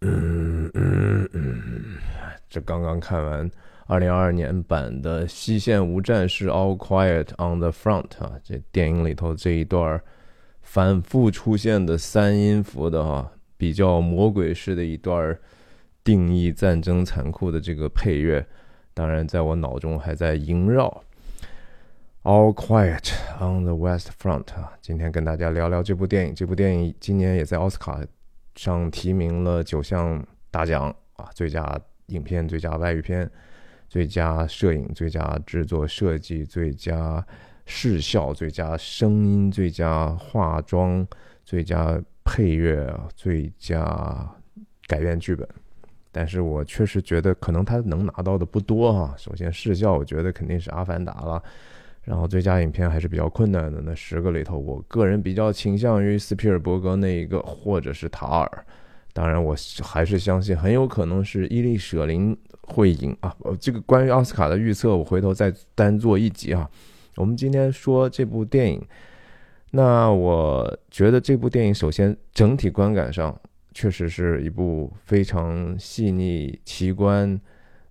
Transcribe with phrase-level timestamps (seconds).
[0.00, 1.98] 嗯嗯嗯，
[2.48, 3.50] 这刚刚看完
[3.86, 10.00] 二零二二年版的《西线无战事》，All Quiet on the Front 啊，这电影里头这一段
[10.62, 15.36] 反复出现的三音符的哈，比较魔鬼式的一段
[16.04, 18.46] 定义战争残酷的这个配乐，
[18.94, 21.02] 当然在我脑中还在萦绕。
[22.22, 26.34] All Quiet on the West Front 啊，今天跟大家聊聊这部电影。
[26.34, 28.00] 这部电影今年也在奥斯卡
[28.58, 30.20] 上提名了九项
[30.50, 33.30] 大奖啊，最佳影片、最佳外语片、
[33.88, 37.24] 最佳摄影、最佳制作设计、最佳
[37.66, 41.06] 视效、最佳声音、最佳化妆、
[41.44, 44.28] 最佳配乐、最佳
[44.88, 45.48] 改编剧本。
[46.10, 49.14] 但是我确实觉得，可能他能拿到的不多哈。
[49.16, 51.40] 首先视效，我觉得肯定是《阿凡达》了。
[52.08, 58.66] 然后最佳影片还是比较困难的，那十个里头，我个人比较倾向于斯皮尔伯格那一个，或者是塔尔。
[59.12, 63.36] 当然，我还是相信很有可能是伊丽舍林会赢啊。
[63.40, 66.66] 呃这个关于奥斯卡的预测，我回头再单做一集啊。
[67.16, 68.82] 我们今天说这部电影，
[69.72, 73.38] 那我觉得这部电影首先整体观感上
[73.74, 77.38] 确实是一部非常细腻、奇观。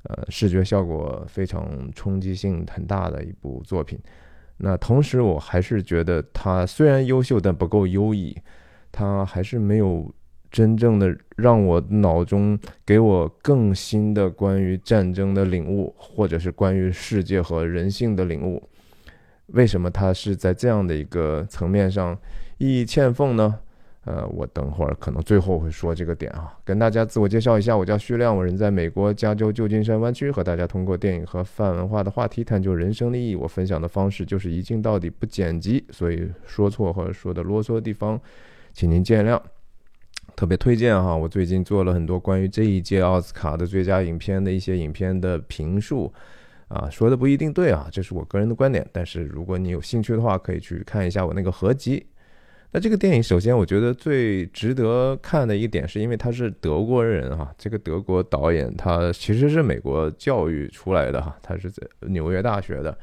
[0.08, 4.00] 呃，视觉效果非常冲击性很大的一部作品。
[4.58, 8.36] 那同时，我还是觉得它虽然优秀，但不够优异。
[8.90, 10.12] 它还是没有
[10.50, 18.68] 真正的让我脑中给我更新的关于战争的领悟，或者是关于世界和人性的领悟。
[19.48, 22.18] 为什么它是在这样的一个层面上
[22.58, 23.60] 意义欠奉呢？
[24.08, 33.36] 呃，我等会儿可能最后会说这个点啊，跟大家自我介绍一下，我叫徐亮，我人在美国加州旧金山湾区，和大家通过电影和泛文化的话题探究人生的意义。
[33.36, 38.18] 我分享的方式就是一镜到底，不剪辑，所以说错或者说的啰嗦的地方，
[38.72, 39.38] 请您见谅。
[40.38, 46.14] 特别推荐哈，我最近做了很多关于这一届奥斯卡的最佳影片的一些影片的评述，
[46.70, 52.06] 啊，说的不一定对啊，这是我个人的观点，但是如果你有兴趣的话，可以去看一下我那个合集。
[52.72, 57.54] 那这个电影，首先我觉得最值得看的一点，是因为他是德国人哈。
[57.58, 62.98] 这个德国导演他其实是美国教育出来的哈，他是在纽约大学的。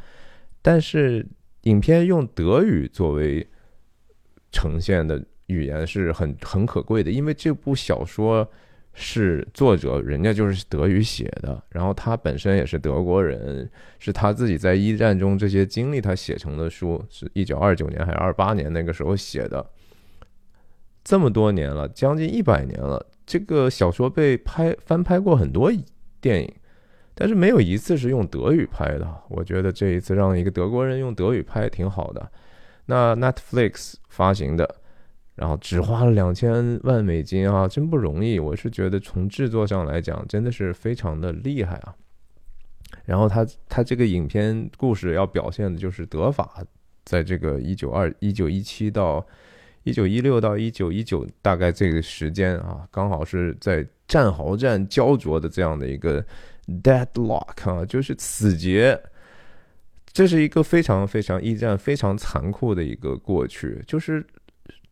[0.62, 1.26] 但是
[1.62, 3.46] 影片用德语作为
[4.52, 8.48] 呈现的语言是很很可贵的，因为这部小说。
[8.96, 13.68] 是作者，人家就是德语写的，然后他本身也是德国人，
[13.98, 19.66] 是他自己在一战中这些经历，他写成的书，是一九二九年还是二八年那个时候写的，
[21.02, 25.72] 这么多年了，将近一百年了，这个小说被拍翻拍过很多
[26.20, 26.54] 电影，
[27.16, 29.22] 但是没有一次是用德语拍的。
[29.28, 32.30] 我觉得这一次让一个德国人用德语拍挺好的。
[32.86, 34.76] 那 Netflix 发行的。
[35.36, 38.38] 然后只花了两千万美金啊，真不容易。
[38.38, 41.92] 我是觉得从制作上来讲，真的是非常的厉害啊。
[43.04, 46.62] 然后他他这个影片故事要表现的就是德法
[47.04, 49.26] 在这个一九二一九一七到
[49.82, 56.24] 一九一六到一九一九大概这个时间啊，刚好是在战壕战焦灼的这样的一个
[56.80, 58.96] deadlock 啊，就是死结。
[60.12, 64.24] 这是一个非常非常一战非常残酷的一个过去，就是。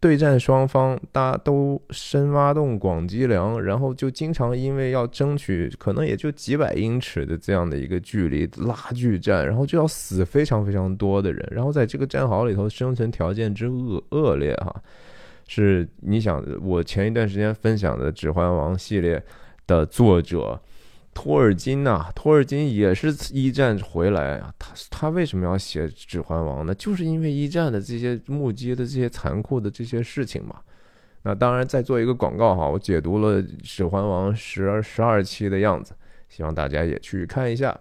[0.02, 14.74] 对战双方，大家都深挖洞、广积粮，然后就经常因为要争取，可能也就几百英尺的这样的一个距离拉锯战，然后就要死非常非常多的人，然后在这个战壕里头生存条件之恶恶劣哈，
[15.46, 19.22] 是你想我前一段时间分享的《指环王》系列
[19.68, 20.60] 的作者。
[21.14, 26.74] 托尔金呐，托尔金也是一战回来啊，他他为什么要写《指环王》呢？
[26.74, 30.56] 就是因为一战的这些目击的这些残酷的这些事情嘛。
[31.22, 35.94] 那当然，再做一个广告哈，我解读了《指环王》十二十二期的样子，
[36.28, 37.78] 希望大家也去看一下。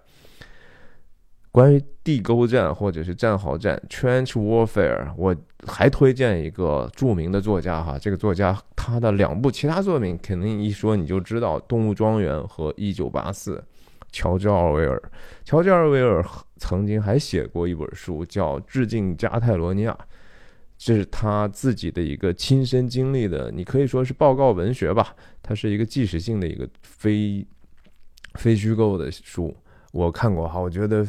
[1.52, 5.36] 关于地沟战或者是战壕战 （trench warfare），我
[5.68, 13.58] 还推荐一个著名的作家哈，这个作家他的两部其他作品肯定一说你就知道，《动物庄园》和《一九八四》。
[14.14, 15.02] 乔治·奥威尔，
[15.46, 16.22] 乔治·奥威尔
[16.58, 19.94] 曾经还写过一本书叫《致敬加泰罗尼亚》，
[20.78, 27.48] 这是他自己的一个亲身经历的，你可以说是报告文学吧，它是一个纪实性的一个非
[28.34, 29.56] 非虚构的书。
[29.94, 31.08] 我看过哈，我觉得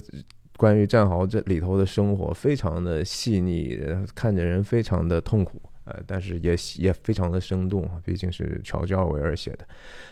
[0.63, 3.77] 关于战壕这里头的生活非常的细腻，
[4.15, 9.67] 看着人非常的痛苦，呃，但是也也非常的生动，毕竟是乔治奥威尔写的。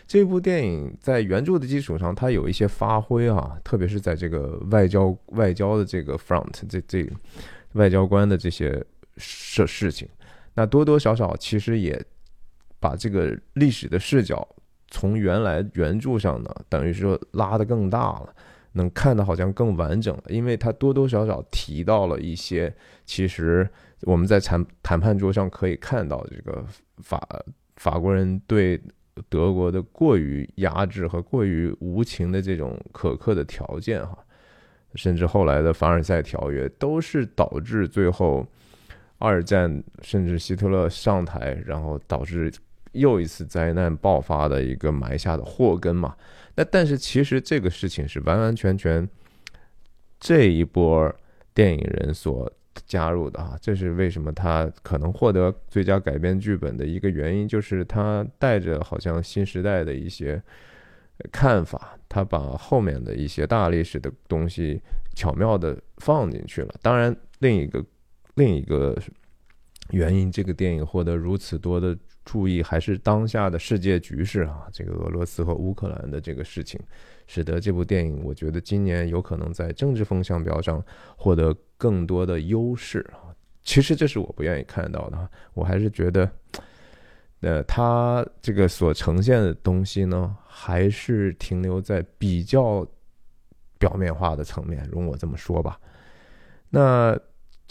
[0.05, 7.09] 这部电影在原著的基础上，它有一些发挥啊，特别是在这个外交外交的这个 front 这这
[7.75, 8.83] 外交官的这些
[9.15, 10.05] 事事情，
[10.55, 11.97] 那多多少少其实也
[12.77, 14.45] 把这个历史的视角。
[14.93, 18.35] 从原来原著上呢，等于说拉得更大了，
[18.73, 22.73] 能看的好像更完整了，因为他多多少少提到了一些，
[23.05, 23.69] 其实
[24.01, 26.65] 我们在谈谈判桌上可以看到这个
[26.99, 27.21] 法
[27.75, 28.81] 法国人对
[29.29, 34.17] 德国的过于压制和过于无情的这种苛刻的条件哈，
[34.95, 38.45] 甚至后来的凡尔赛条约都是导致最后
[39.17, 42.51] 二战甚至希特勒上台，然后导致。
[42.93, 46.15] 又一次灾难爆发的一个埋下的祸根嘛？
[46.55, 49.07] 那但是其实这个事情是完完全全
[50.19, 51.13] 这一波
[51.53, 52.51] 电影人所
[52.85, 60.41] 加入的哈，这是为什么他可能获得最佳改编剧本的一个原因，就是他带着好像新时代的一些
[61.31, 64.81] 看法，他把后面的一些大历史的东西
[65.15, 66.75] 巧妙的放进去了。
[66.81, 67.85] 当然，另一个
[68.35, 68.97] 另一个
[69.91, 71.97] 原因，这个电影获得如此多的。
[72.23, 76.79] 注意，还是当下的世界局势啊，这个俄罗斯和乌克兰的这个事情，
[77.25, 80.83] 使得这部电影，我觉得今年有可能在政治风向标上
[81.17, 83.33] 获得更多的优势啊。
[83.63, 86.29] 其实这是我不愿意看到的，我还是觉得，
[87.41, 92.87] 呃，他这个所呈现的东西呢，还是停留在比较
[93.79, 95.79] 表面化的层面，容我这么说吧。
[96.69, 97.19] 那。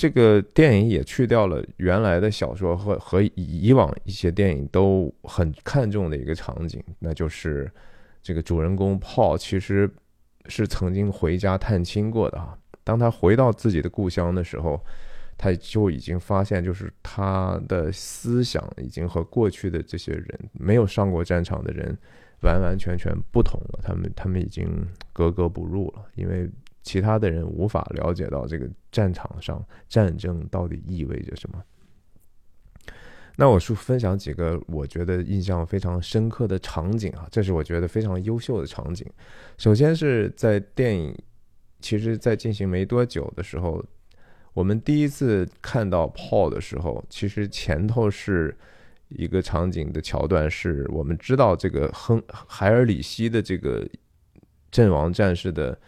[0.00, 7.70] 这个电影也去掉了原来的小说和和以往一些电影都很看重的一个场景，那就是
[8.22, 9.90] 这个主人公 Paul 其实
[10.46, 12.56] 是曾经回家探亲过的啊。
[12.82, 14.82] 当他回到自己的故乡的时候，
[15.36, 21.94] 他就已经发现，就是他的思想已经和过去的这些人没有上过战场的人
[22.40, 23.80] 完完全全不同了。
[23.82, 24.66] 他们他们已经
[25.12, 26.48] 格格不入了，因为。
[26.90, 31.62] 其他的人无法了解到这个战场上战争到底意味着什么。
[33.36, 39.06] 那我是分享几个我觉得印象非常深刻的场景啊，这是我觉得非常优秀的场景。
[39.56, 41.16] 首先是在电影，
[41.78, 43.80] 其实在进行没多久的时候，
[44.52, 48.52] 我们第一次看到炮的时候，其实前头是
[49.10, 53.88] 一个场景的桥段，是我们知道这个亨海尔里希的这个
[54.72, 55.78] 阵亡战士的。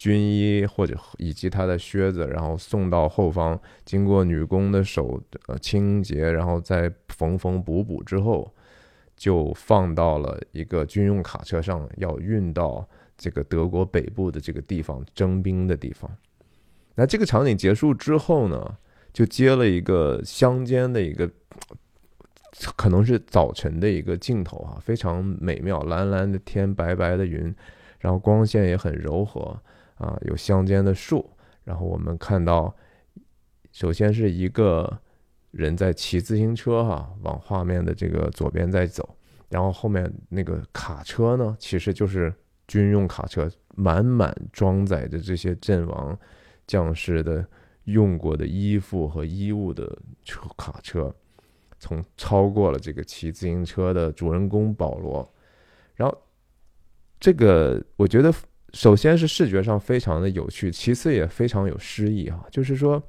[0.00, 8.50] 军衣或者以及他的靴子，然后送到后方，经过女工的手呃清洁，然后再缝缝补补之后，
[9.14, 12.88] 就放到了一个军用卡车上，要运到
[13.18, 16.10] 这个德国北部的这个地方征兵的地方。
[16.94, 18.78] 那这个场景结束之后呢，
[19.12, 21.30] 就接了一个乡间的一个，
[22.74, 27.54] 可能是早晨的一个镜头啊，非常美妙，蓝蓝的天，白白的云，
[27.98, 29.60] 然后光线也很柔和。
[30.00, 31.30] 啊，有乡间的树，
[31.62, 32.74] 然后我们看到，
[33.70, 34.98] 首先是一个
[35.50, 39.06] 人在骑自行车，哈，往画面的这个左边在走，
[39.50, 42.32] 然后后面那个卡车呢，其实就是
[42.66, 46.18] 军用卡车，满满装载着这些阵亡
[46.66, 47.46] 将士的
[47.84, 51.14] 用过的衣服和衣物的车卡车，
[51.78, 55.30] 从超过了这个骑自行车的主人公保罗，
[55.94, 56.18] 然后
[57.18, 58.32] 这个我觉得。
[58.72, 62.44] 首先是视觉上非常的有趣，其次也非常有诗意啊。
[62.50, 63.02] 就是说，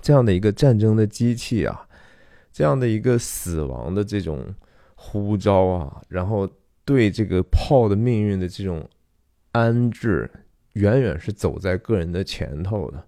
[0.00, 1.88] 这样的一个战争的机器啊，
[2.52, 4.54] 这样的一个死亡的这种
[4.94, 6.48] 呼召啊，然后
[6.84, 8.88] 对这个炮的命运的这种
[9.52, 10.30] 安置，
[10.74, 13.04] 远远是走在个人的前头的。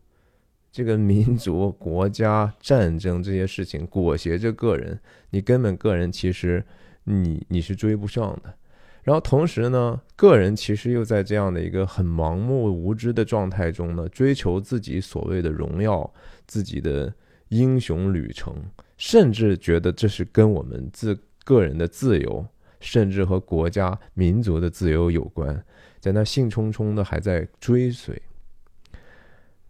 [0.73, 4.99] 这个民族、国家、战争这些事情裹挟着个人，
[5.31, 6.65] 你根本个人其实
[7.05, 8.55] 你你是追不上的。
[9.03, 16.13] 然后同时呢，个人其实又在这样的一个很盲目无知的状态中呢，追求自己所谓的荣耀、
[16.47, 17.13] 自己的
[17.49, 18.55] 英雄旅程，
[18.99, 22.47] 甚至觉得这是跟我们自个人的自由，
[22.79, 25.65] 甚至和国家民族的自由有关，
[25.99, 28.21] 在那兴冲冲的还在追随。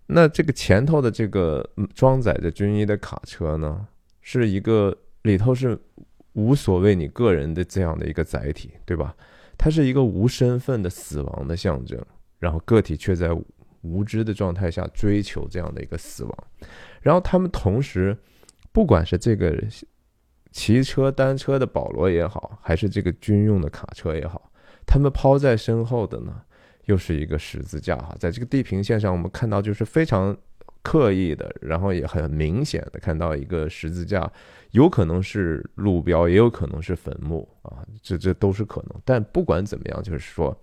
[0.07, 3.87] 那这个前头的这个装载着军医的卡车呢，
[4.21, 5.79] 是一个里头是。
[6.35, 9.15] 无所谓你个人的这样的一个载体，对吧？
[9.59, 12.03] 它是一个无身份的死亡的象征，
[12.39, 13.29] 然后个体却在
[13.83, 16.39] 无知的状态下追求这样的一个死亡。
[17.03, 18.17] 然后他们同时，
[18.73, 19.63] 不管是这个
[20.51, 24.51] 骑车单车的保罗也好，还是这个军用的卡车也好，
[24.87, 26.41] 他们抛在身后的呢，
[26.87, 28.15] 又是一个十字架哈。
[28.19, 30.37] 在这个地平线上，我们看到就是非常
[30.83, 34.31] 刻意的，然后也很明显的看到一个十字架。
[34.73, 39.01] 有可能是路标，也有可能是坟墓啊，这这都是可能。
[39.05, 40.57] 但不管怎么样，就是说，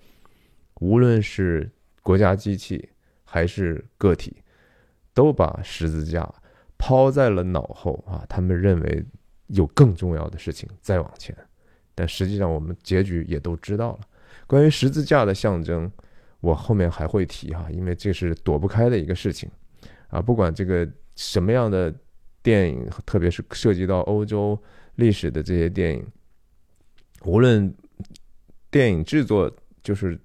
[0.80, 1.70] 无论是
[2.02, 2.88] 国家机器
[3.26, 4.38] 还是个体，
[5.14, 6.34] 都把十字架
[6.78, 8.26] 抛在了脑后啊。
[8.30, 9.06] 他们认为
[9.48, 11.36] 有更重要的事情再往前，
[11.94, 14.00] 但实际上我们结局也都知道了。
[14.48, 15.92] 关于十字架的象征，
[16.40, 19.52] 我后面还会提哈，因为这是躲不开的一个事情
[20.10, 20.22] 啊。
[20.22, 21.94] 不管这个什么样的
[22.42, 24.58] 电影，特别是涉及到欧洲
[24.96, 26.06] 历史的这些电影，
[27.24, 27.74] 无论
[28.70, 29.52] 电影制作
[29.84, 30.20] 就是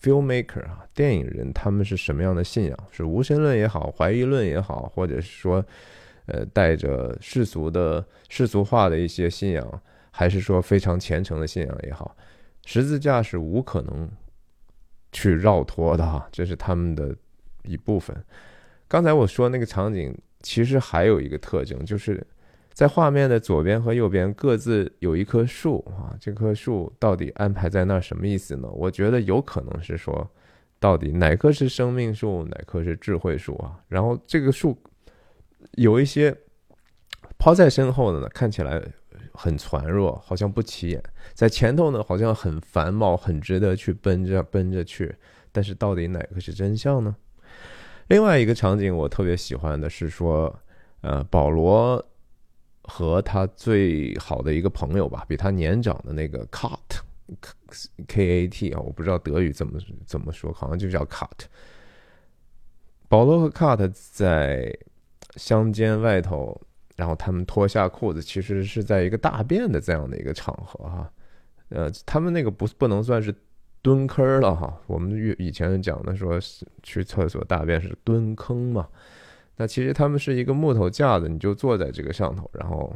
[0.00, 5.64] filmmaker 啊，电影人他们是什么样的信仰，是无神论也好，怀疑论也好，或者是说
[6.26, 12.16] 呃带着世俗的世俗化的一些信仰，还是说非常虔诚的信仰也好。
[12.66, 14.10] 十字架是无可能
[15.10, 17.16] 去绕脱的哈，这是他们的
[17.62, 18.14] 一部分。
[18.88, 22.26] 刚才我说那个场景，其实还有一个特征，就是
[22.72, 26.16] 在画面的左边和右边各自有一棵树啊。
[26.18, 28.68] 这棵树到底安排在那儿什么意思呢？
[28.72, 30.28] 我觉得有可能是说，
[30.80, 33.78] 到底哪棵是生命树，哪棵是智慧树啊？
[33.88, 34.76] 然后这个树
[35.72, 36.34] 有一些
[37.38, 38.82] 抛在身后的呢，看起来。
[39.34, 41.00] 很孱弱，好像不起眼；
[41.32, 45.14] 在前头呢，好像很繁茂，很值得去奔着奔着去。
[45.52, 47.14] 但是到底哪个是真相呢？
[48.08, 50.54] 另外一个场景我特别喜欢的是说，
[51.00, 52.04] 呃，保罗
[52.82, 61.28] 和他最好的一个朋友吧，比他年长的那个 Kat，K A T 啊，我不知道德语怎么怎么说，好像就叫 Kat。
[63.08, 64.76] 保罗和 Kat 在
[65.36, 66.60] 乡间外头。
[66.96, 71.12] 然后他们脱下裤子，其实是在一个大便的这样的一个场合哈，
[71.68, 73.32] 呃，他们那个不不能算是
[73.82, 74.76] 蹲坑了哈。
[74.86, 76.38] 我们以以前讲的说
[76.82, 78.86] 去厕所大便是蹲坑嘛，
[79.56, 82.94] 那其实他们是一个木头架子，你就坐在这个上头，然后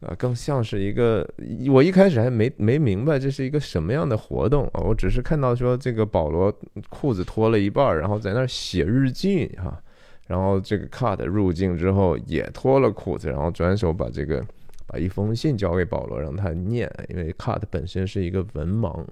[0.00, 1.28] 啊，更像是一个，
[1.70, 6.52] 我一开始还没没明白这是一个什么样的活动啊，我只是看到说这个保罗
[6.88, 9.80] 裤子脱了一半，然后在那儿写日记哈。
[10.28, 14.42] 然后这个 cut 入境之后也脱了裤子，然后转手把这个
[14.86, 19.04] 把一封信交给保罗，让他念，因为 cut 本身是一个文盲。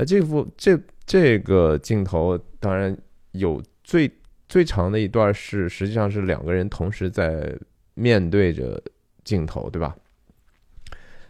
[0.00, 2.96] 呃，这幅这这个镜头当然
[3.32, 4.10] 有最
[4.48, 7.54] 最长的一段是实际上是两个人同时在
[7.92, 8.82] 面对着
[9.24, 9.94] 镜头，对吧？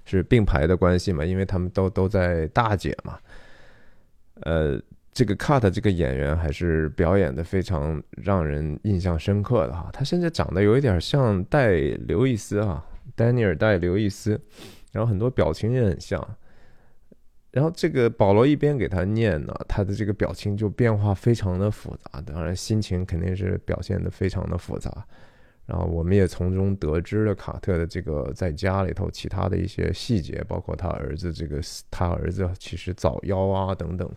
[0.05, 3.19] 是并排的关系嘛，因为他们都都在大姐嘛，
[4.43, 4.81] 呃。
[5.13, 11.73] 这个 cut 这个演员还是表演的非常让人印象深刻的哈，他甚至长得有一点像戴
[12.07, 12.87] 刘易斯啊，
[13.17, 14.41] 丹尼尔戴刘易斯，
[14.93, 16.37] 然后很多表情也很像。
[17.53, 25.05] 然后这个保罗一边给他念呢，他的这个表情就变化非常的复杂，当然心情肯定是表现的非常的复杂。
[25.67, 34.11] 然后我们也从中得知了卡特的这个在家里头其他的一些细节，包括他儿子这个他儿子其实早夭啊等等。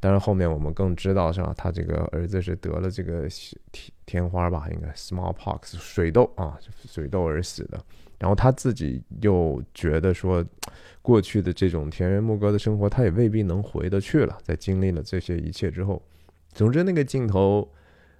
[0.00, 1.52] 当然，后面我们更知道是吧？
[1.56, 3.28] 他这个儿子是得了这个
[3.70, 6.58] 天天花吧，应该 smallpox 水痘啊，
[6.88, 7.78] 水痘而死的。
[8.18, 10.44] 然后他自己又觉得说，
[11.02, 14.38] 过去的这种田园牧歌的生活，他也未必能回得去了。
[14.42, 16.02] 在经历了这些一切之后，
[16.52, 17.68] 总之那个镜头，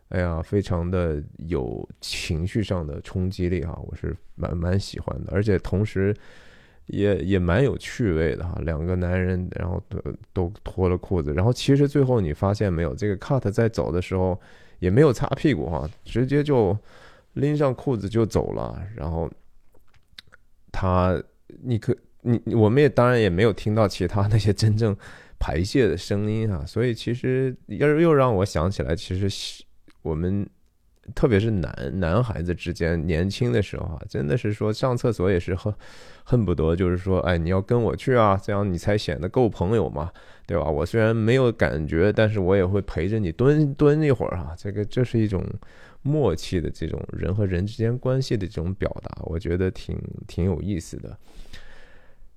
[0.08, 6.14] 哎呀，非常的有情绪上的冲击力哈，我是蛮蛮喜欢的，而且同时。
[6.86, 14.36] 也也蛮有趣味的哈，两个男人，然后都都脱了裤子，然后其实最后你发现没有，这个 cut 在走的时候
[14.80, 16.76] 也没有擦屁股哈，直接就
[17.34, 19.30] 拎上裤子就走了，然后
[20.72, 21.22] 他，
[21.62, 24.96] 你可你我们也当然也没有听到其他那些真正
[25.38, 29.64] 排泄的声音啊，所以其实又又让我想起来，其实
[30.02, 30.48] 我们。
[31.12, 35.74] 特别是男男孩子之间，年轻的时候啊，真的是说上厕所也是恨
[36.22, 40.12] 恨不得，就是说，哎，你要跟我去啊，这样你才显得够朋友嘛，
[40.46, 40.70] 对吧？
[40.70, 44.54] 我虽然没有感觉，但是我也会陪着你蹲蹲一会儿啊。
[44.56, 45.44] 这个这是一种
[46.02, 49.98] 默契的这种人和人之间关系的这种表达，我觉得挺
[50.28, 51.18] 挺有意思的。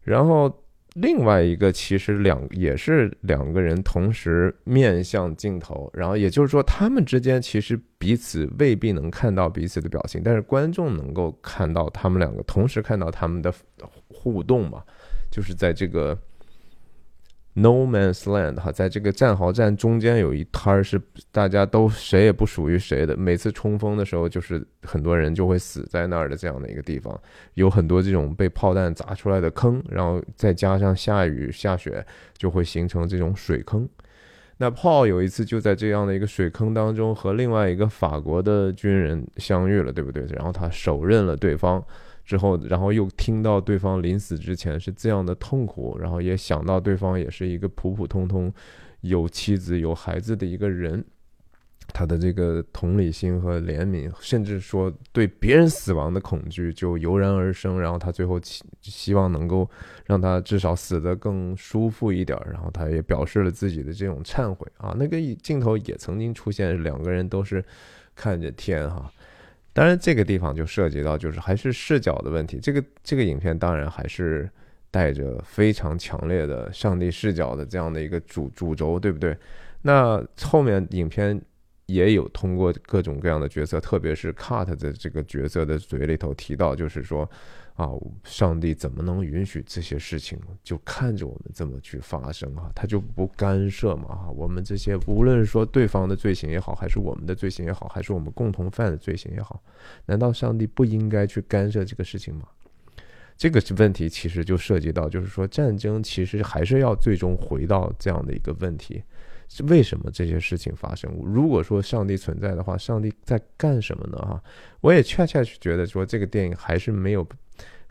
[0.03, 0.59] 然后。
[0.95, 13.51] 另外一个其实两也是两个人同时面向镜头，然后也就是说他们之间其实彼此未必能看到彼此的表情，但是观众能够看到他们两个同时看到他们的
[14.07, 14.83] 互动嘛，
[15.31, 16.15] 就是在这个。
[17.55, 20.99] No man's land 哈，在这个战壕战中间有一摊儿是
[21.31, 23.15] 大家都谁也不属于谁的。
[23.15, 27.15] 每次冲锋的时候，就是很多人就会死在那儿的这样的一个地方，
[27.53, 32.03] 有很多这种被炮弹砸出来的坑，然后再加上下雨下雪，
[32.35, 33.87] 就会形成这种水坑。
[34.57, 40.25] 那炮有一次就在这样的一个水坑当中和另外一个法国的军人相遇了，对不对？
[40.31, 41.83] 然后他手刃了对方。
[42.23, 48.53] 之后，然后又听到对方临死之前是这样的痛苦，然后也想到对方也是一个普普通通
[49.01, 51.03] 有妻子有孩子的一个人，
[51.89, 57.79] 他的这个同理心和怜悯，甚至说对别人死亡的恐惧就油然而生。
[57.79, 59.69] 然后他最后希希望能够
[60.05, 62.39] 让他至少死得更舒服一点。
[62.49, 64.95] 然后他也表示了自己的这种忏悔啊。
[64.97, 67.63] 那个镜头也曾经出现，两个人都是
[68.15, 69.11] 看着天哈。
[69.73, 72.59] 当然这个地方就涉及到就是还是视角的问题。
[72.61, 74.49] 这个这个影片当然还是
[74.89, 79.35] 带着非常强烈的上帝视角的这样的一个主主轴，对不对？
[79.81, 81.41] 那后面影片。
[81.87, 87.29] 也有通过各种各样的角色，特别是 Cut 的这个角色的嘴里头提到，就是说，
[87.75, 87.89] 啊，
[88.23, 92.71] 上帝怎么能允许这些事情就看着我们这么去发生啊？
[92.75, 94.09] 他就不干涉嘛？
[94.09, 99.61] 哈，我们这些无论说对方的罪行也好，还是我们的罪行也好，还是我们共同犯的罪行也好，
[100.05, 102.47] 难道上帝不应该去干涉这个事情吗？
[103.35, 109.01] 这个问题其实就涉及到，就是说战争其实还是要最终回到这样的一个问题。
[109.67, 111.11] 为什么这些事情发生？
[111.23, 114.17] 如果说上帝存在的话，上帝在干什么呢？
[114.19, 114.43] 哈，
[114.81, 117.27] 我也恰恰是觉得说，这个电影还是没有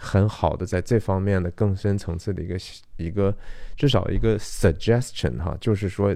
[0.03, 2.59] 很好的在这方面的更深层次的一个
[2.97, 3.35] 一个
[3.77, 6.15] 至少一个 suggestion 哈，就是说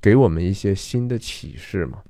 [0.00, 2.00] 给我们一些新的启示嘛。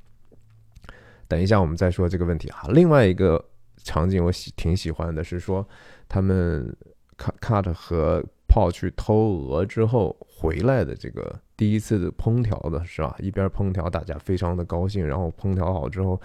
[1.26, 2.68] 等一下我们再说这个问题哈。
[2.68, 3.42] 另外一个
[3.82, 5.66] 场景我喜挺喜欢的是说，
[6.06, 6.76] 他们
[7.16, 11.40] cut cut 和炮去偷鹅之后回来的这个。
[11.56, 13.16] 第一次的烹调的是吧？
[13.20, 15.06] 一边烹调，大家非常的高兴。
[15.06, 16.20] 然后烹调好之后，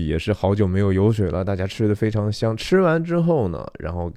[0.00, 2.56] 也是好久没有油水了，大家吃的非常香。
[2.56, 4.12] 吃完之后呢，然后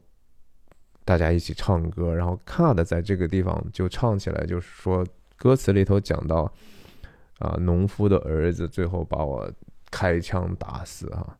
[1.03, 2.13] 大家一起唱歌。
[2.13, 5.05] 然后 Card 在这个地方就唱起来，就是说
[5.38, 6.51] 歌词里头讲到
[7.39, 9.51] 啊，农夫的儿子最后把我
[9.91, 11.38] 开枪打死哈。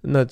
[0.00, 0.24] 那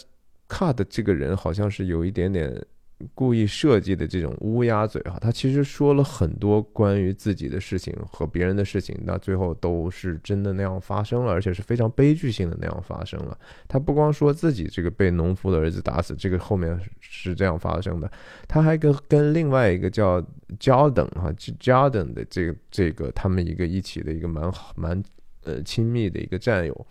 [0.48, 2.64] Card 这个人好像是有一点点。
[3.12, 13.36] 故意设计的这种乌鸦嘴哈，他其实说了很多关于自己的事情和别人的事情，那最后都是真的那样发生了，而且是非常悲剧性的那样发生了。
[13.68, 18.10] 他不光说自己这个被农夫的儿子打死，这个后面是这样发生的，
[18.46, 20.20] 他还跟跟另外一个叫
[20.60, 25.02] Jordan 哈，Jordan 的这个这个他们一个一起的一个蛮好蛮
[25.42, 26.86] 呃亲密的一个战友，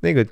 [0.00, 0.26] 那个。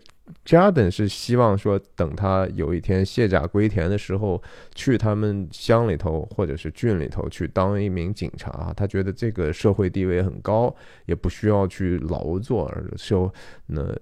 [0.44, 4.42] Jaden 是希望说，等他有一天卸甲归田的时候，
[4.74, 8.72] 去他们乡里头或者是郡里头去当一名警察。
[8.76, 10.74] 他觉得这个社会地位很高，
[11.06, 13.32] 也不需要去劳作，就
[13.66, 13.94] 那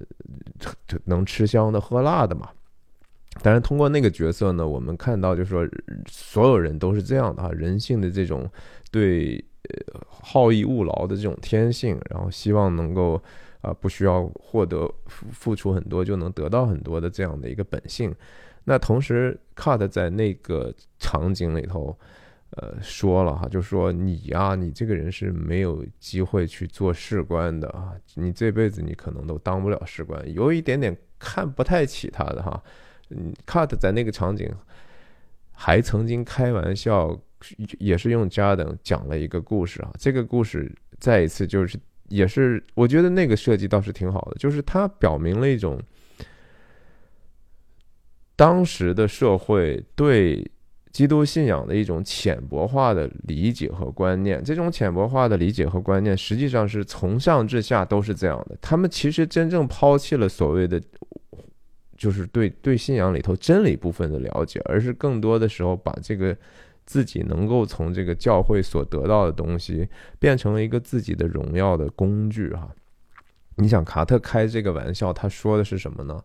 [1.04, 2.48] 能吃香的喝辣的嘛。
[3.42, 5.68] 但是通过那个角色呢，我们看到就是说，
[6.06, 8.48] 所有人都是这样的哈，人性的这种
[8.90, 9.44] 对
[10.08, 13.22] 好逸恶劳的这种天性，然后希望能够。
[13.60, 18.14] 啊，不需要获得付付出很多就能得到很多的这样的一个本性。
[18.64, 21.98] 那同时，Cut 在那个场景里头，
[22.50, 32.62] 呃，说了哈，就说你呀，你这个人是没有机会去做士官的啊，你这辈子你可能都当不了士官，有一点点看不太起他的哈。
[33.10, 34.54] 嗯，Cut 在那个场景
[35.50, 37.18] 还曾经开玩笑，
[37.78, 41.76] 也是用 Jordan 讲了一个故事啊，这个故事再一次就是。
[42.08, 45.80] 也是，我觉得那个设计倒是挺好的，就是它表明了一种
[48.34, 50.44] 当时的社会对
[50.92, 54.42] 基督信仰的一种浅薄化的理解和观念。
[54.42, 58.56] 这种浅薄化的理解和观念，实际上是从上至下都是这样的。
[58.60, 60.80] 他们其实真正抛弃了所谓的，
[61.96, 66.36] 就是对对信仰里头真理部分的了解，而是更多的时候把这个。
[66.88, 69.86] 自己能够从这个教会所得到的东西，
[70.18, 72.66] 变成了一个自己的荣耀的工具哈。
[73.56, 76.18] 你想卡特开这个玩笑，他说的是什么呢？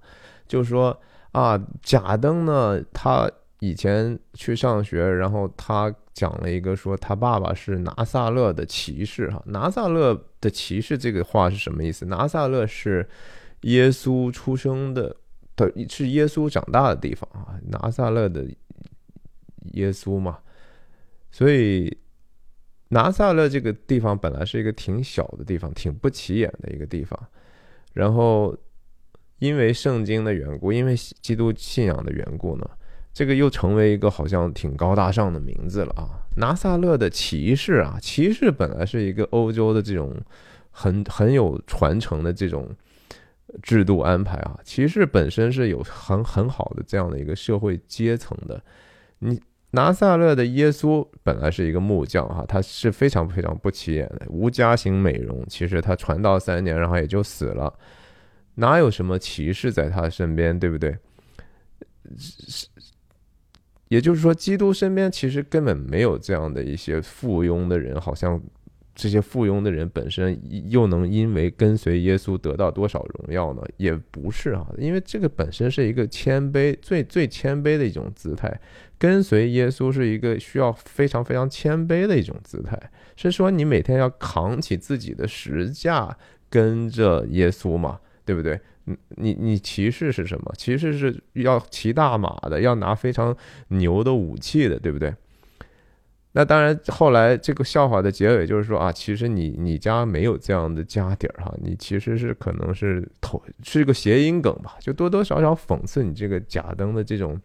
[0.48, 0.98] 就是说
[1.34, 9.44] 啊，贾登呢，他以前去上学，然后他讲了一个说他爸爸是拿撒勒的骑士哈。
[9.48, 12.06] 拿撒勒的骑士这个话是什么意思？
[12.06, 13.06] 拿撒勒是
[13.64, 15.14] 耶稣出生的
[15.58, 17.60] 的，是耶稣长大的地方啊。
[17.68, 18.46] 拿撒勒的
[19.74, 20.40] 耶稣嘛。
[21.36, 21.98] 所以，
[22.90, 27.20] 拿撒勒这个地方本来是一个挺小的地方，挺不起眼的一个地方。
[27.94, 28.56] 然后，
[29.40, 32.70] 因为圣经的缘故，因为基督信仰的缘故呢，
[33.12, 36.22] 这个又成为一个好像挺高大上的名字了啊。
[36.38, 40.16] 拿撒勒的骑士啊，骑士本来是一个欧洲的这种
[40.70, 42.70] 很很有传承的这种
[43.64, 44.60] 制度安排啊。
[44.64, 48.64] 骑士本身是有很很好的这样的一个社会阶层的，
[49.18, 49.42] 你。
[49.76, 55.44] 拿撒勒的耶稣本来是一个木匠哈，他是非常非常不起眼的，无家型美容。
[55.48, 57.74] 其实他传道三年，然后也就死了，
[58.56, 60.96] 哪有什么骑士在他身边，对不对？
[62.20, 62.68] 是
[63.88, 68.40] 也就是说，基督身边其实根本没有这样的一些附庸的人，好像
[68.96, 73.62] 这些附庸的人本身又能因为跟随耶稣得到多少荣耀呢？
[73.78, 78.60] 也不是啊，因为这个本身是一个谦卑，最最谦卑的一种姿态。
[79.00, 82.80] 跟随耶稣是一个需要非常非常谦卑的一种姿态，
[83.18, 86.16] 是说你每天要扛起自己的十架，
[86.50, 88.58] 跟着耶稣嘛，对不对？
[88.86, 90.54] 你你你骑士是什么？
[90.58, 93.36] 骑士是要骑大马的，要拿非常
[93.70, 95.14] 牛的武器的，对不对？
[96.36, 107.40] 那当然，后来这个笑话的结尾就是说啊，其实你你家没有这样的家底儿哈，你其实是可能是头是个谐音梗吧，就多多少少讽刺你这个假登的这种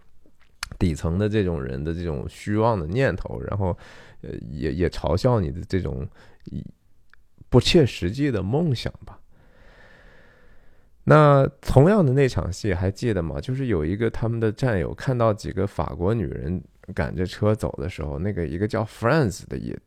[0.78, 3.76] 底层的这种人的这种虚妄的念头，然后
[4.22, 6.08] 呃也也嘲笑你的这种
[7.50, 9.20] 不切实际的梦想吧。
[11.04, 13.38] 那同样的那场戏还记得吗？
[13.38, 16.62] 就是有一个他们的战友看到几个法国女人。
[16.94, 19.78] 赶着车走的时候，那个一个叫 France 的也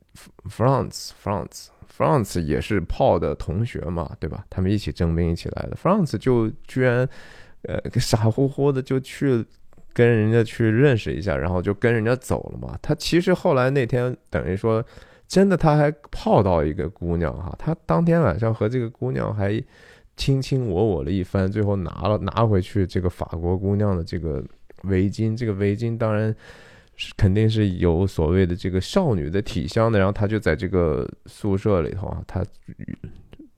[0.50, 4.46] ，France，France，France 也是炮的同学嘛，对吧？
[4.50, 5.76] 他们一起征兵一起来的。
[5.76, 7.08] France 就居然，
[7.64, 9.44] 呃，傻乎乎的就去
[9.94, 12.78] 跟人家去认识一下，然后就跟人家走了嘛。
[12.82, 14.86] 他其实后来那天等于说，
[15.28, 19.60] 真的他还泡到一个姑娘哈，他当天晚上和这个姑娘还
[20.16, 24.44] 卿卿我我了一番，最后拿了拿回去这个法国姑娘的这个
[24.84, 26.36] 围巾，这个围巾当然。
[27.18, 32.46] 肯定是有所谓的这个少女的体香的，然后他就在这个宿舍里头啊，他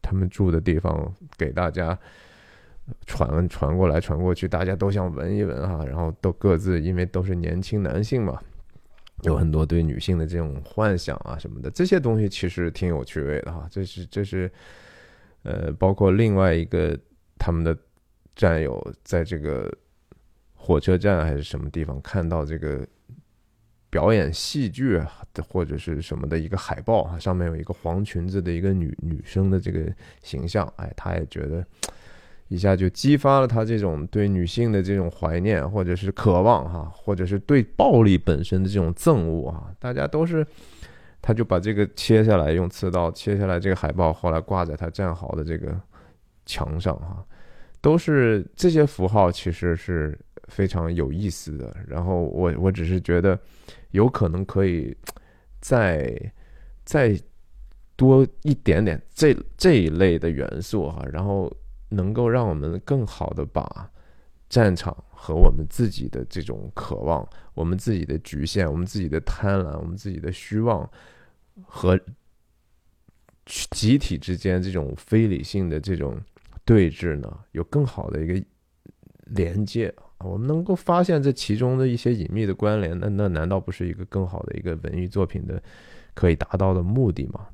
[0.01, 1.97] 他们住的地方给大家
[3.05, 8.39] 传传过来传过去，大家都想闻一闻哈，然后都各自因为都是年轻男性嘛，
[9.23, 13.67] 有很多对女性的这种幻想啊什么的，这些东西其实挺有趣味的哈。
[13.71, 14.51] 这是这是
[15.43, 16.97] 呃，包括另外一个
[17.37, 17.77] 他们的
[18.35, 19.71] 战友在这个
[20.55, 22.87] 火车站还是什么地方看到这个。
[23.93, 24.99] 表演戏剧
[25.47, 29.81] 或者是什么的一个海报啊，上面有一个黄裙子的一个女女生的这个
[30.23, 31.63] 形象，哎，他也觉得
[32.47, 40.43] 一下就激发了他这种对女性的这种怀念或者是渴望哈，或者是对暴力本身的这种憎恶啊，大家都是，
[41.21, 45.79] 他就把这个切下来，用刺刀切下来这个海报，后来挂在他战壕的这个
[46.47, 47.23] 墙上哈，
[47.79, 51.77] 都是这些符号其实是非常有意思的。
[51.87, 53.39] 然后我我只是觉得。
[53.93, 54.95] 有可能可以
[55.61, 56.31] 再
[56.83, 57.17] 再
[57.95, 61.51] 多一点点这这一类的元素哈，然后
[61.89, 63.89] 能够让我们更好的把
[64.49, 70.87] 战场和我们自己的这种渴望、我们自己的局限、我们自己的贪婪、我们自己的虚妄
[71.63, 71.99] 和
[73.45, 76.19] 集体之间这种非理性的这种
[76.65, 78.45] 对峙呢，有更好的一个
[79.27, 79.93] 连接。
[80.23, 85.61] 我们能够发现这其中的一些隐秘的关联，那那难道不是一个更好的一个文艺作品的
[86.13, 87.47] 可以达到的目的吗？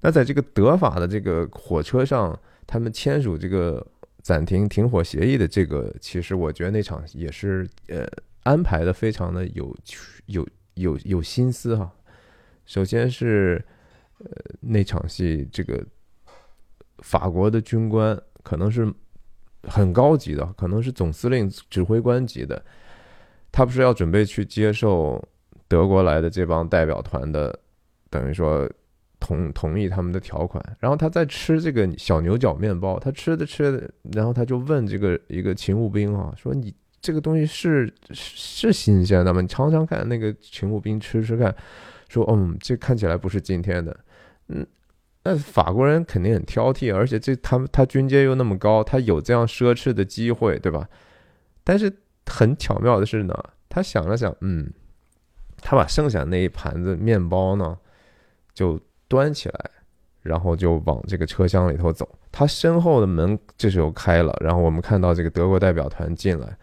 [0.00, 3.84] 那在这个德法的这个火车上，他们签署这个
[4.22, 8.06] 暂停停火协议的这个，其实我觉得那场也是呃
[8.44, 9.76] 安排的非常的有
[10.26, 11.92] 有有有心思哈。
[12.64, 13.64] 首先是
[14.18, 15.84] 呃那场戏，这个
[16.98, 18.92] 法国的军官可能是。
[19.64, 22.62] 很高级的，可能是总司令、指挥官级的，
[23.50, 25.22] 他不是要准备去接受
[25.66, 27.58] 德国来的这帮代表团的，
[28.08, 28.70] 等于说
[29.18, 30.64] 同同意他们的条款。
[30.78, 39.40] 然后他在吃这个小牛角面包，他吃的吃的，然后他就问这个一个勤务兵啊，说你这个东西是是新鲜的吗？
[39.40, 40.08] 你尝尝看。
[40.08, 41.54] 那个勤务兵吃吃看，
[42.08, 43.98] 说嗯，这看起来不是今天的，
[44.48, 44.66] 嗯。
[45.30, 50.88] 那法国人肯定很挑剔，而且这他们他军阶又那么高，他有这样奢侈的机会，对吧？
[51.62, 53.34] 但是很巧妙的是呢，
[53.68, 54.72] 他想了想，嗯，
[55.60, 57.76] 他把剩下那一盘子面包呢，
[58.54, 59.70] 就端起来，
[60.22, 62.08] 然后就往这个车厢里头走。
[62.32, 66.56] 他身后的门这时候开了，然后我们看到这个德国代表团进来，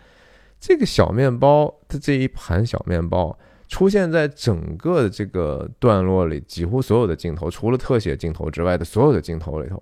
[0.60, 3.38] 这个小面包的这一盘小面包。
[3.68, 9.82] 出现在整个的这个段落里，几乎所有的镜头，除了特写镜头之外的所有的镜头里头。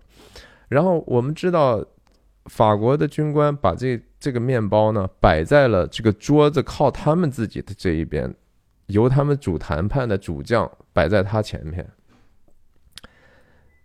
[0.69, 1.83] 然后我们知道，
[2.45, 8.33] 法国的军官把这这个面包呢摆在了这个桌子靠他们自己的这一边，
[8.87, 11.87] 由他们主谈判的主将摆在他前面。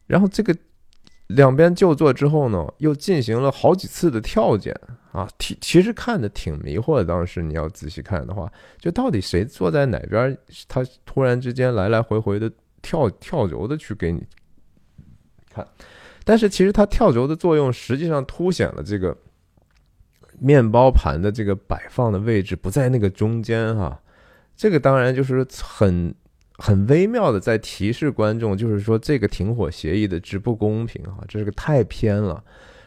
[0.06, 0.56] 然后这个。
[1.28, 4.74] 两边就坐之后呢，又进行了好几次的跳剪
[5.12, 7.04] 啊，其其实看的挺迷惑的。
[7.04, 10.36] 当时你要仔细看的话，就到底谁坐在哪边，
[10.66, 12.50] 他突然之间来来回回的
[12.82, 14.22] 跳跳轴的去给你
[15.50, 15.66] 看。
[16.24, 19.16] 但是其实它跳轴的作用，实际上凸显了这个
[20.38, 23.98] 面包盘的这个摆放的位置不在那个中间哈。
[24.54, 26.14] 这个当然就是很
[26.58, 32.42] 很微妙的在提示观众，就是说这个停火协议的之不公平啊，这是个太偏了。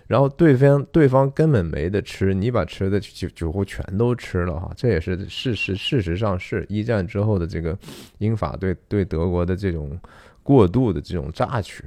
[0.08, 5.74] 然后对方对方根本没得吃，你把吃的几几乎全都吃了哈，这也是事实。
[5.74, 7.78] 事实上是一战之后的这个
[8.18, 9.98] 英法对对德国的这种
[10.44, 11.86] 过度的这种榨取。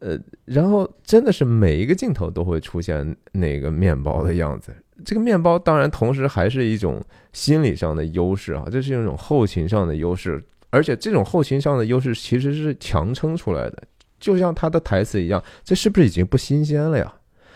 [0.00, 4.74] 呃，然后真的是每一个镜头都会出现那个面包的样子。
[5.04, 13.82] 这个面包当然同时还是一种心理上的优势啊，这是一种后勤上的优势，而且这种后勤上的优势其实是强撑出来的。
[14.18, 17.12] 就像他的台词一样，这是不是已经不新鲜了呀？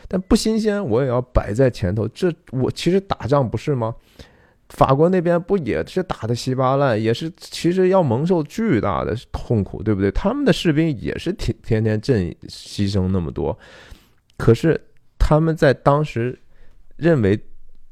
[0.09, 2.07] 但不新鲜，我也要摆在前头。
[2.09, 3.95] 这我其实打仗不是吗？
[4.71, 10.11] 法国那边不也是打的稀巴烂，也是其实要蒙受巨大的痛苦，对不对？
[10.11, 13.57] 他们的士兵也是天天天阵牺牲那么多，
[14.39, 14.81] 可是
[15.19, 16.39] 他们在当时
[16.97, 17.39] 认为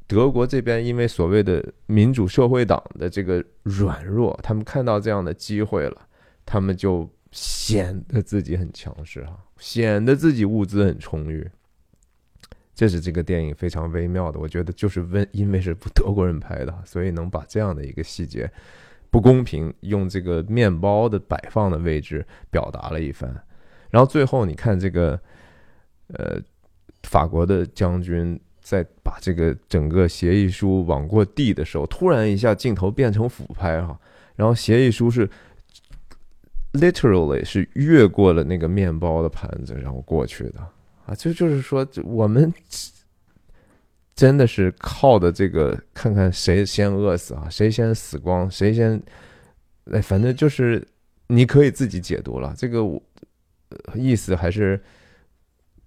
[0.07, 6.07] 德国这边因为所谓的民主社会党的这个软弱，他们看到这样的机会了，
[6.45, 7.09] 他们就。
[7.35, 11.49] 显得自己很强势哈，显得自己物资很充裕，
[12.75, 14.39] 这是这个电影非常微妙的。
[14.39, 18.47] 我觉得就是温，因为是德国人拍的，所以能把这样的一个细节
[19.09, 23.35] 不公平用这个面包的摆放的位置表达了一番。
[23.89, 25.19] 然后最后你看这个，
[26.09, 26.39] 呃，
[27.01, 33.99] 法国的将军在把这个整个协议书往过递的时候，突然一下镜头变成俯拍哈，
[34.35, 35.29] 然后协议书是。
[36.75, 40.59] Literally 是越过了那个面包的盘子，然后过去的
[41.05, 42.51] 啊，就就是说，我们
[44.15, 48.99] 真的是靠的这个，看看谁先饿死啊，谁先死光，谁先，
[49.91, 50.83] 哎，反正就是
[51.27, 52.99] 你可以自己解读了，这个我
[53.93, 54.81] 意思还是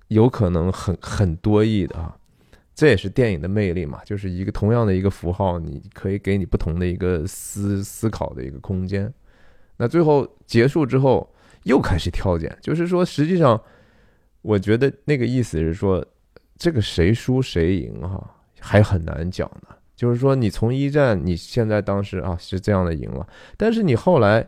[0.07, 2.17] 有可能很很多义的啊，
[2.77, 9.13] 这也是电影的魅力嘛，就是一个同样的一个符号，你可以给你不同的一个思思考的一个空间。
[9.79, 11.27] 那最后结束之后
[11.63, 13.59] 又开始挑拣，就是说，实际上
[14.43, 16.05] 我觉得那个意思是说，
[16.59, 18.23] 这个谁输谁赢哈，
[18.61, 19.75] 还很难讲呢。
[19.97, 24.47] 就是说，你从一战，你现在当时啊是这样的赢了，但是你后来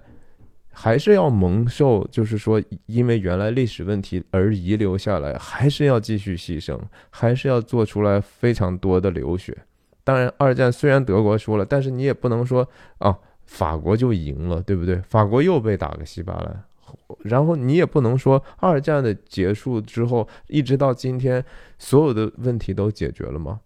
[0.80, 6.78] 还是要蒙受，就是说，因为原来历史问题而遗留下来，还是要继续牺牲，
[7.10, 9.56] 还是要做出来非常多的流血。
[10.04, 13.18] 当然，二战虽然德国输了，但是你也不能说啊。
[13.48, 14.96] 法国就赢了，对不对？
[15.08, 16.64] 法国又被打个稀巴烂，
[17.22, 21.42] 然后你也不能说二战的结束之后，一直到今天，
[21.78, 23.58] 所有的问题都解决了吗？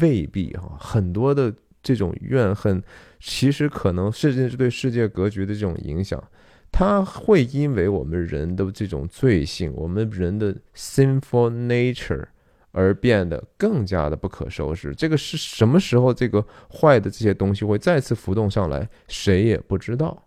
[0.00, 2.82] 未必哈，很多的这种怨恨，
[3.20, 6.22] 其实可能甚至是对世界格局的这种影响，
[6.70, 12.26] 它会因为我们人的这种罪性，我们人的 sinful nature。
[12.74, 14.94] 而变得更加的不可收拾。
[14.94, 16.14] 这个是什么时候？
[16.14, 20.26] 这个坏的这些东西会再次浮动上来，谁也不知道。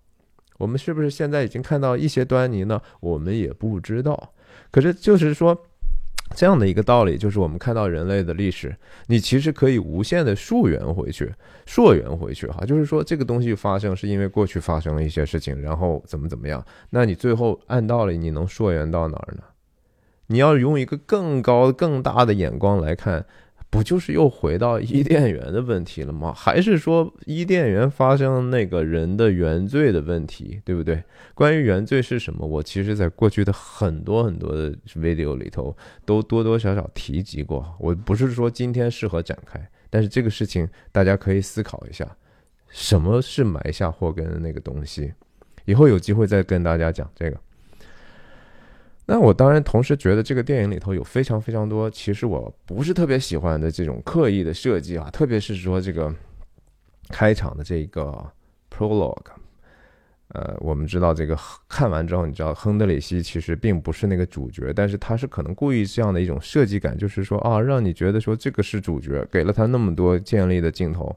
[0.59, 2.79] 我们是不是现在已经看到一些端倪呢？
[2.99, 4.31] 我们也不知道。
[4.69, 5.59] 可是就是说，
[6.33, 8.75] 这样的一个道理，就是我们看到人类的历史，
[9.07, 11.31] 你其实可以无限的溯源回去，
[11.65, 12.65] 溯源回去哈。
[12.65, 16.65] 就是说，这个东西发生是因为过去发生了一些事情，然后怎么怎么样？
[16.89, 19.43] 那你最后按道理，你能溯源到哪儿呢？
[20.27, 23.23] 你要用一个更高、更大的眼光来看，
[23.75, 26.31] 不就是又回到伊甸园的问题了吗？
[26.37, 31.03] 还是说伊甸园发生那个人的原罪的问题，对不对？
[31.33, 37.75] 关于原罪是什么，我其实在过去的很多很多的 video 里头都多多少少提及过。
[37.77, 39.59] 我不是说今天适合展开，
[39.89, 42.09] 但是这个事情大家可以思考一下，
[42.69, 45.11] 什么是埋下祸根的那个东西？
[45.65, 47.37] 以后有机会再跟大家讲这个。
[49.07, 56.11] 那我当然同时觉得这个电影里头有非常非常多，其实我不是特别喜欢的这种刻意的设计啊，特别是说这个
[57.09, 58.11] 开场的这个
[58.75, 59.27] prologue，
[60.29, 61.37] 呃，我们知道这个
[61.69, 71.15] 看完之后，你知道亨德里希其实并不是那个主角，但是他是可能故意这样的一种设计感，就是说啊，让你觉得说这个是主角，给了他那么多建立的镜头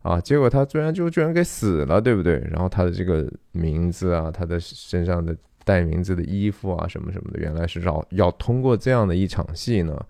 [0.00, 2.42] 啊，结果他居然就居然给死了，对不对？
[2.50, 5.36] 然后他的这个名字啊，他的身上的。
[5.70, 10.04] 带名字的衣服啊，什么什么的，原来是要要通过这样的一场戏呢，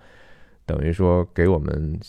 [0.64, 2.00] 等于说给我们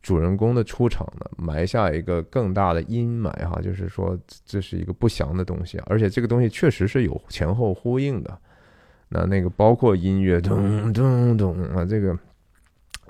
[0.00, 8.38] 主人公的出场呢埋下一个更大的阴霾哈，就是说这是一个不祥的东西，而且这个东西确实是有前后呼应的。
[9.08, 12.16] 那那个包括音乐咚咚咚啊，这个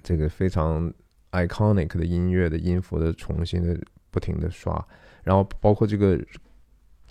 [0.02, 0.90] 这个非常
[1.32, 3.78] iconic 的音乐的音符的重新的
[4.10, 4.82] 不停的刷，
[5.22, 6.18] 然后包括这个。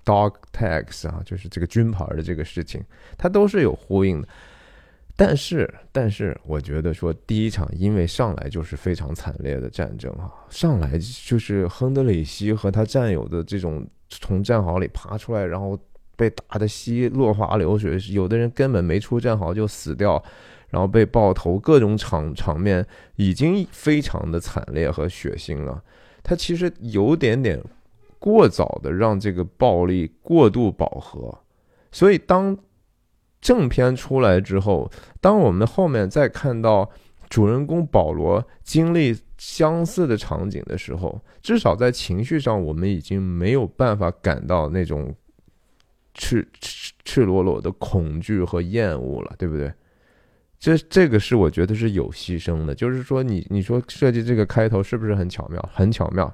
[0.04, 2.84] Dog tags 啊，就是这个军牌的这个事情，
[3.18, 4.28] 它都是有呼应的。
[5.16, 15.78] 但是，但是，我觉得说第一场因为上来就是非常惨烈的战争啊，上来就是亨德里希和他战友的这种从战壕里爬出来，然后
[16.16, 20.24] 被打得稀落花流水，有的人根本没出战壕就死掉，
[20.70, 22.84] 然后被爆头，各种场场面
[23.18, 25.84] 已经非常的惨烈和血腥了。
[26.24, 27.62] 他其实有点点
[28.22, 31.38] 过早的让这个暴力过度饱和，
[31.92, 32.58] 所以当。
[33.42, 34.88] 正片出来之后，
[35.20, 36.88] 当我们后面再看到
[37.28, 45.12] 主人公保罗经历相似的场景的时候，至少在情绪上，我们已经没有办法感到那种
[46.14, 49.74] 赤赤赤裸裸的恐惧和厌恶了，对不对？
[50.60, 55.70] 这这个是我觉得是有牺牲的，就是说，你你说设计这个开头是不是很巧妙？
[55.74, 56.32] 很巧妙。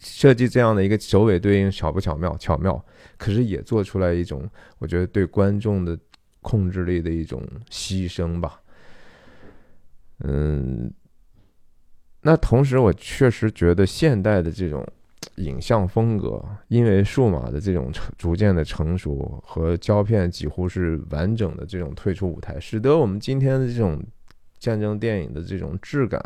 [0.00, 2.36] 设计这样的一个首尾对应巧不巧妙？
[2.36, 2.84] 巧妙，
[3.16, 5.98] 可是也做出来一种我觉得对观众的
[6.40, 8.60] 控制力的一种牺牲吧。
[10.20, 10.92] 嗯，
[12.22, 14.86] 那同时我确实觉得现代的这种
[15.36, 24.00] 影像风格，因为数码的这种逐渐的成熟和胶片几乎是完整的这种退出舞台，使得我们今天的这种
[24.58, 26.22] 战争电影的这种质感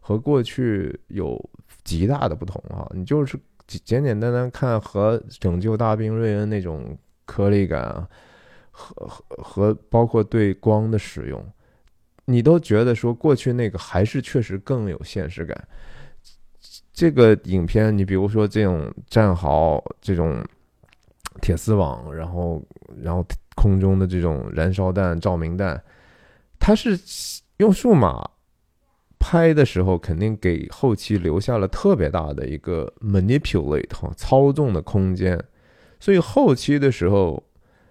[0.00, 1.50] 和过去有。
[1.90, 2.88] 极大的不同啊！
[2.94, 8.08] 你就是简简单单看和《拯救大兵瑞恩》那种颗粒感啊，
[8.70, 11.44] 和和和包括对光的使用，
[12.26, 15.68] 你都觉得说过去那个还是确实更有现实感。
[16.92, 20.40] 这个影片，你比如说这种战壕、这种
[21.42, 22.62] 铁丝网，然后
[23.02, 23.26] 然后
[23.56, 25.82] 空中的这种燃烧弹、照明弹，
[26.60, 26.96] 它是
[27.56, 28.30] 用数码。
[29.22, 35.38] 拍的时候肯定给后期留下了特别大的一个 manipulate 操纵的空间，
[36.00, 37.40] 所以后期的时候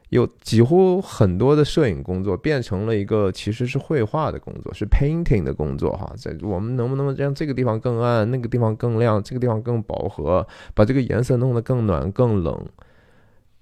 [0.09, 6.11] 有几乎很多的摄影工作变成了一个其实是绘画的工作，是 painting 的工作哈。
[6.17, 12.65] 在我们能不能让这个地方更暗，那个地方更亮，这个地方更饱和，把这个颜色弄得更暖更冷，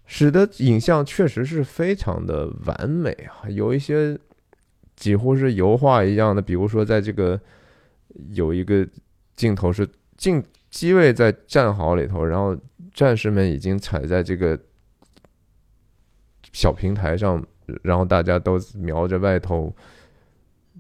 [0.06, 3.50] 使得影像确实是非常的完美啊。
[3.50, 4.18] 有一些
[4.96, 7.38] 几乎是油画一样的，比如说在这个。
[8.30, 8.88] 有一个
[9.36, 12.58] 镜头是镜机位在战壕里头，然后
[12.93, 14.60] 战士们已经踩在这个
[16.52, 17.46] 小平台上，
[17.84, 19.74] 然后大家都瞄着外头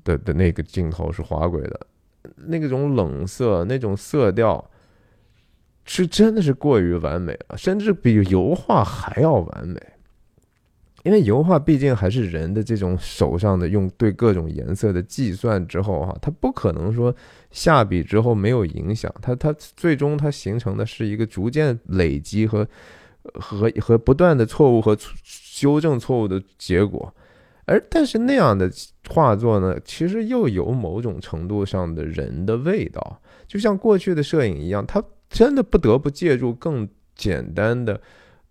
[0.03, 1.87] 的的那个镜头是滑轨的，
[2.35, 4.69] 那种冷色那种色调
[5.85, 9.81] 是真的是过于完美了，甚至比油画还要完美。
[11.07, 17.15] 因为油画毕竟还是人的这种手上的用对各种颜色的计算之后哈，它不可能说
[17.49, 22.67] 下笔之后没有影响，它它最终它形成的是一个逐渐累积和
[23.35, 27.15] 和和不断的错误和修正错误的结果，
[27.63, 28.69] 而但是那样的
[29.07, 38.01] 画作呢，其实又有某种程度上的人的味道，就像过去的摄影一样，它真的不得不借助更简单的。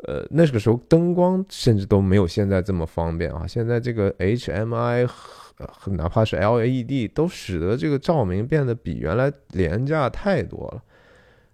[0.05, 3.47] 呃，那个时候灯光甚至都没有现在这么方便啊！
[3.47, 10.83] 现在这个 HMI 和哪怕是 LED 都使得这个照明变得比原来廉价太多了。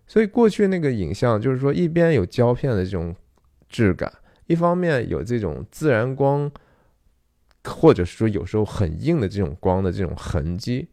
[0.09, 3.15] 所以过去那个影像就是说，一边有胶片的这种
[3.69, 4.13] 质感，
[4.49, 6.51] 一方面有这种自然光，
[7.63, 10.89] 或者是说有时候很硬的这种光的这种痕迹。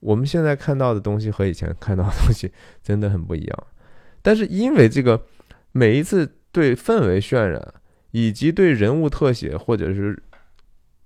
[0.00, 3.66] 我们现在看到的东西和以前看到的东西真的很不一样。
[4.20, 5.24] 但是因为这个
[5.72, 6.36] 每一次。
[6.52, 7.74] 对氛围渲染，
[8.10, 10.20] 以及对人物特写或者是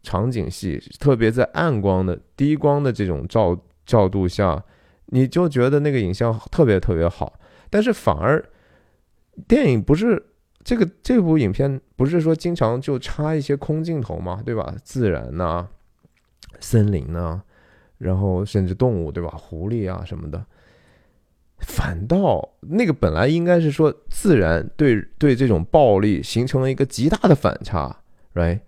[0.02, 4.62] 场景戏，特别在暗光的低光的这种照照度下，
[5.06, 7.38] 你就觉得那个影像特别特别好。
[7.70, 8.44] 但是反而
[9.48, 10.22] 电影不是
[10.62, 14.74] 这个这部影片不是说经常就插一些空镜头嘛，对吧？
[14.82, 15.66] 自然呐，
[16.60, 17.42] 森林呐，
[17.98, 19.30] 然后甚至动物，对吧？
[19.30, 20.44] 狐狸啊什么的。
[21.58, 27.96] 反倒那个本来应该是说自然对对这种暴力形成了一个极大的反差
[28.34, 28.60] ，right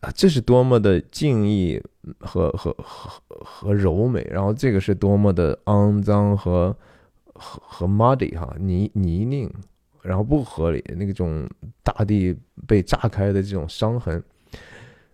[0.00, 1.82] 啊，这是多么的敬意
[2.18, 6.76] 和和和和柔美，然后这个是多么的肮脏和
[7.32, 9.50] 和和 muddy 哈泥泥泞，
[10.02, 11.48] 然后不合理那种
[11.82, 12.36] 大地
[12.66, 14.22] 被炸开的这种伤痕，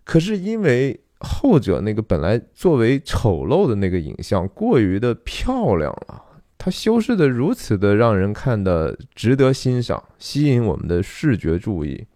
[0.03, 6.21] 可是因为后者那个本来作为丑陋的那个影像过于的漂亮了。
[6.63, 12.07] 它修饰的如此的让人看的值得欣赏，吸引我们的视觉注意，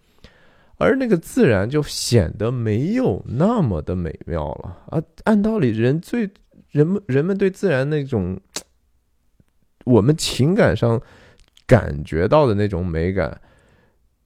[0.78, 5.04] 而那个自然就显得没有那么的美妙了啊！
[5.26, 6.30] 按道理，人最
[6.72, 8.40] 人们人们对自然那种
[9.84, 11.02] 我们情感上
[11.66, 13.42] 感觉到的那种美感，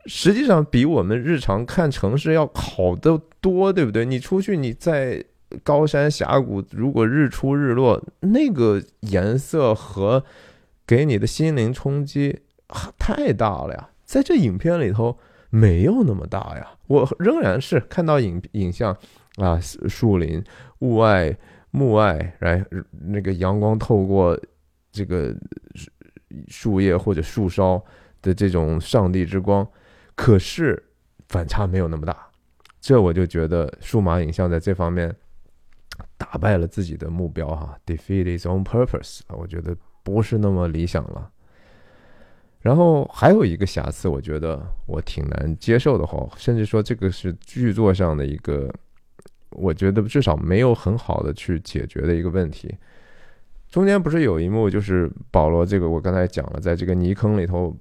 [0.06, 4.06] 实际上比我们日常看城市要好得多，对不对？
[4.06, 5.26] 你出去，你在
[5.64, 10.24] 高山峡谷，如果日出日落，那个颜色和
[10.86, 12.42] 给你的心灵冲击
[12.98, 13.90] 太大了呀！
[14.04, 15.18] 在这影片里头
[15.50, 16.72] 没有那么大呀。
[16.88, 18.96] 我仍然是看到影影像
[19.38, 20.44] 啊，树林、
[20.80, 21.38] 雾外、
[21.72, 22.66] 幕外，来
[23.08, 24.38] 那个阳光透过
[24.92, 25.34] 这个
[26.48, 27.82] 树叶或者树梢
[28.22, 29.66] 的这种上帝之光。
[30.16, 30.84] 可是
[31.30, 32.16] 反差没有那么大，
[32.82, 35.16] 这我就觉得数码影像在这方面
[36.22, 41.32] 打败了自己的目标哈，defeat his own purpose 啊，我觉得不是那么理想了。
[42.60, 48.72] 然后还有一个瑕疵，我觉得我挺难接受的哈，甚至说这个是剧作上的一个，
[49.50, 52.72] 我觉得至少没有很好的去解决的一个问题。
[53.72, 57.74] 中间不是有一幕，就是保罗这个我刚才讲了，在这个泥坑里头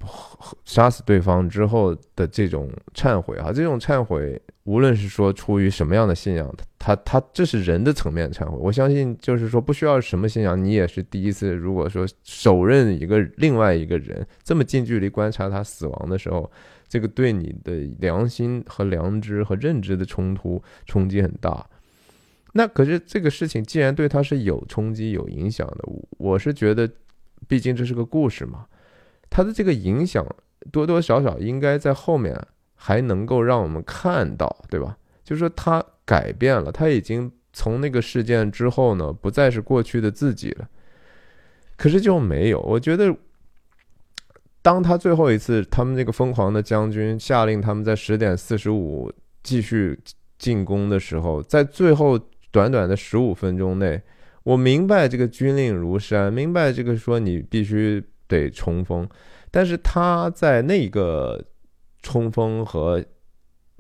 [0.64, 8.56] 杀死对方之后的这种忏悔啊，这种忏悔，无论是说出于什么样的信仰，他他这是人的层面忏悔。
[8.60, 11.52] 我相信，就是说不需要什么信仰，你也是第一次。
[11.52, 16.48] 如果说手刃一个另外一个人，这么近距离观察他死亡的时候，
[16.88, 21.66] 这个对你的良心和良知和认知的冲突冲击很大。
[22.52, 25.84] 那可是这个事情，既然对他是有冲击、有影响的，
[26.18, 26.90] 我是觉得，
[27.46, 28.66] 毕竟这是个故事嘛，
[29.30, 30.26] 他的这个影响
[30.72, 32.36] 多多少少应该在后面
[32.74, 34.98] 还能够让我们看到，对吧？
[35.22, 40.68] 就是说他改变了，他已经从那个事件之后呢，不再是过去的自己了。
[41.76, 43.16] 可是就没有，我觉得，
[44.60, 49.12] 当他最后一次，他们那个疯狂的将军下令他们在十点四十五
[49.44, 49.96] 继续
[50.36, 52.18] 进攻的时候，在最后。
[52.50, 54.02] 短短的十五分钟内，
[54.42, 59.08] 我明白这个军令如山，明白这个说你必须得冲锋，
[59.50, 61.44] 但是他在那个
[62.02, 63.04] 冲锋和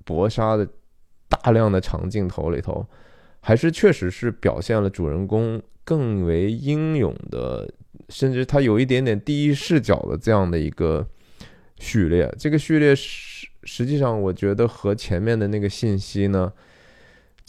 [0.04, 0.68] 搏杀的
[1.28, 2.86] 大量的长镜头里头，
[3.40, 7.68] 还是确实是表现了主人公更为英勇的，
[8.08, 11.04] 甚至他有一点点第一视角的这样的一个
[11.78, 12.32] 序列。
[12.38, 16.52] 这个序列实实际上，我觉得和前面的那个信息呢。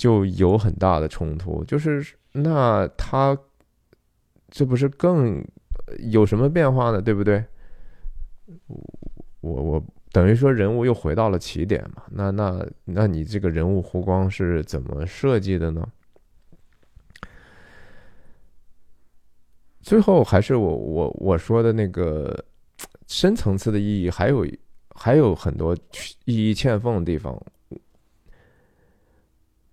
[0.02, 3.38] 就有很大的冲突，就是那他
[4.49, 5.45] 这不是更
[5.99, 6.99] 有什么变化呢？
[6.99, 7.45] 对不对？
[9.41, 12.02] 我我等于说人物又回到了起点嘛？
[12.10, 15.88] 那那那你这个人物弧光是怎么设计的呢？
[19.82, 22.43] 最后还是我我我说的那个
[23.06, 24.47] 深层次的意义，还有
[24.95, 25.78] 还有很多
[26.26, 27.39] 意义欠奉的地方。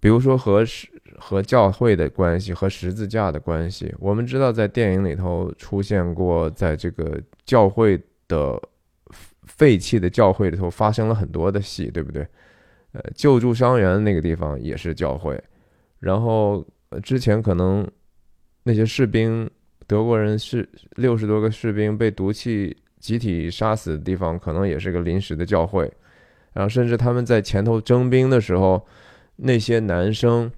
[0.00, 0.88] 比如说和十
[1.18, 8.56] 和教会的关系和十字架的关系，我们知道在电影里头出现过，在这个教会的
[9.42, 12.24] 废弃的教会里头发生了很多的戏，对不对？
[12.92, 15.42] 呃，救助伤员那个地方也是教会，
[15.98, 16.64] 然后
[17.02, 17.84] 之前可能
[18.62, 19.50] 那些士兵，
[19.88, 25.92] 德国人是六十多个士兵被毒气集体杀死的地方，可能也是个临时的教会，
[26.52, 28.86] 然后甚至他们在前头征兵的时候。
[29.40, 30.50] 那些男生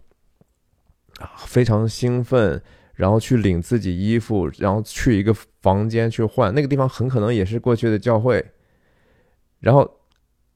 [1.18, 2.62] 啊，非常兴奋，
[2.94, 6.54] 然后去领自己衣服，然后去一个房间去换。
[6.54, 8.42] 那个地方很可能也是过去的教会。
[9.58, 9.98] 然后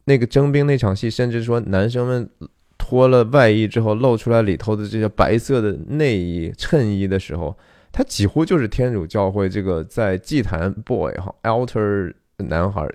[0.05, 2.31] 那个征兵那场戏，甚至说男生们
[2.79, 7.55] 脱了外衣之后，露出来里头的这些白色的内衣、衬衣的时候，
[7.93, 12.89] 他几乎就是天主教会这个在祭坛 boy 哈，altar 男孩、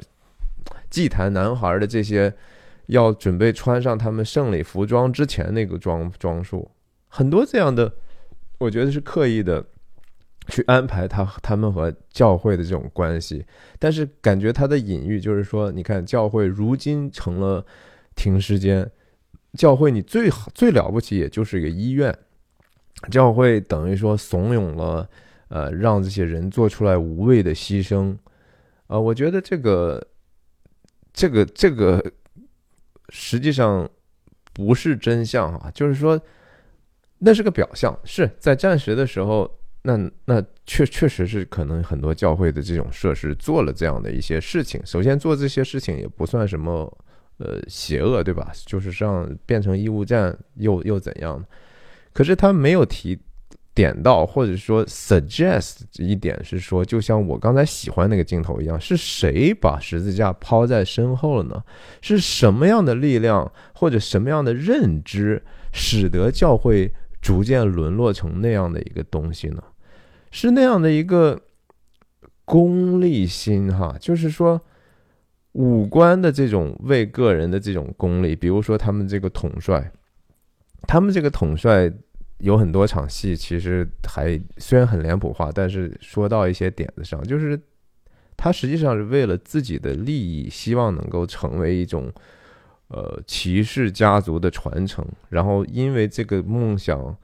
[0.89, 2.33] 祭坛男孩的这些。
[2.89, 6.71] 要准备穿上他们圣礼服装之前那个装装束，
[7.07, 7.93] 很多这样的，
[8.57, 9.63] 我觉得是刻意的
[10.47, 13.45] 去安排他他们和教会的这种关系。
[13.77, 17.63] 但是感觉他的隐喻就是说，你看教会如今成了
[18.15, 18.89] 停尸间，
[19.53, 22.17] 教会你最好最了不起也就是一个医院，
[23.11, 25.07] 教会等于说怂恿了
[25.49, 28.17] 呃让这些人做出来无谓的牺牲，
[28.87, 30.07] 啊，我觉得这个
[31.13, 32.03] 这个这个。
[33.09, 33.89] 实际上
[34.53, 36.19] 不是真相啊，就是说
[37.17, 39.49] 那是个表象，是在战时的时候，
[39.81, 44.81] 那那确确实是可能很多教会的这种设施做了这样的一些事情。
[44.85, 46.97] 首先做这些事情也不算什么
[47.37, 48.51] 呃邪恶，对吧？
[48.65, 51.43] 就是让变成医务站又又怎样
[52.13, 53.19] 可是他没有提。
[53.79, 61.63] 点到或者说 suggest 一点是说，就像我刚才喜欢那个镜头一样，是谁把十字架抛在身后了呢？
[62.01, 69.63] 是什么样的力量或者什么样的认知，使得教会逐渐沦落成那样的一个东西呢？
[70.29, 71.39] 是那样的一个
[72.43, 74.59] 功利心哈，就是说，
[75.53, 79.89] 五官的这种为个人的这种功利，比如说他们这个统帅，
[80.85, 81.89] 他们这个统帅
[82.39, 87.59] 有很多场戏，其实还虽然很脸谱化，但是说到一些点子上，就是
[88.35, 92.11] 他实际上是为了自己的利益，希望能够成为一种
[92.87, 97.15] 呃骑士家族的传承，然后因为这个梦想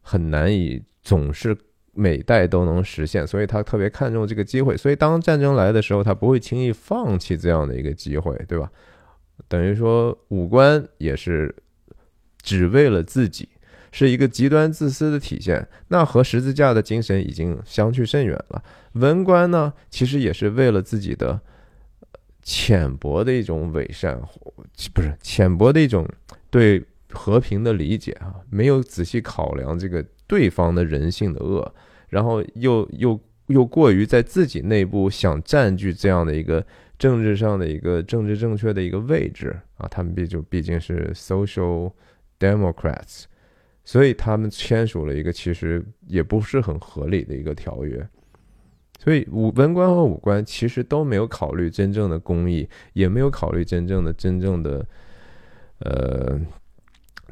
[0.00, 1.56] 很难以总是。
[1.94, 4.74] 每代都能实现，所以他特别看重这个机会。
[4.74, 8.72] 所以当战争来的时候，他不会轻易放弃这样的一个机会，对吧？
[9.46, 11.54] 等于说，武官也是
[12.40, 13.46] 只为了自己，
[13.92, 15.64] 是一个极端自私的体现。
[15.86, 18.60] 那和十字架的精神已经相去甚远了。
[18.94, 21.40] 文官呢，其实也是为了自己的
[22.42, 24.20] 浅薄的一种伪善，
[24.92, 26.04] 不是浅薄的一种
[26.50, 30.04] 对和平的理解啊，没有仔细考量这个。
[30.28, 31.74] 对方的人性的恶，
[32.08, 36.64] 然后又又又过于在自己内部想占据这样的一个
[36.98, 41.92] 政治上的一个政治正确的一个位置啊，他们毕就毕竟是 social
[42.38, 43.24] democrats，
[43.84, 48.06] 所以他们签署了一个其实也不是很合理的一个条约，
[48.98, 54.86] 所以武文官和武官其实都没有考虑真正的公义，也没有考虑真正的真正的
[55.78, 56.40] 呃。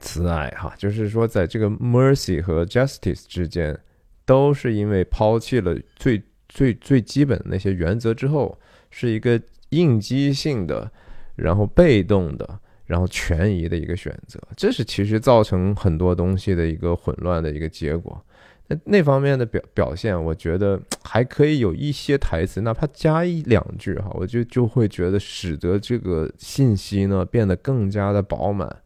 [0.02, 3.78] 慈爱哈，就是说，在这个 mercy 和 justice 之间，
[4.24, 8.58] 都是因为抛弃了最最最基本的那些原则之后，
[8.90, 9.38] 是一个
[9.68, 10.90] 应激性的，
[11.36, 12.60] 然后被动的，
[12.90, 14.40] 然后权宜的一个选择。
[14.56, 18.20] 这是其实造成很多东西的一个混乱的一个结果。
[18.66, 28.76] 那那方面的表表现，我觉得还可以有一些台词，哪怕加一两句哈，我就就会觉得使得这个信息呢变得更加的饱满。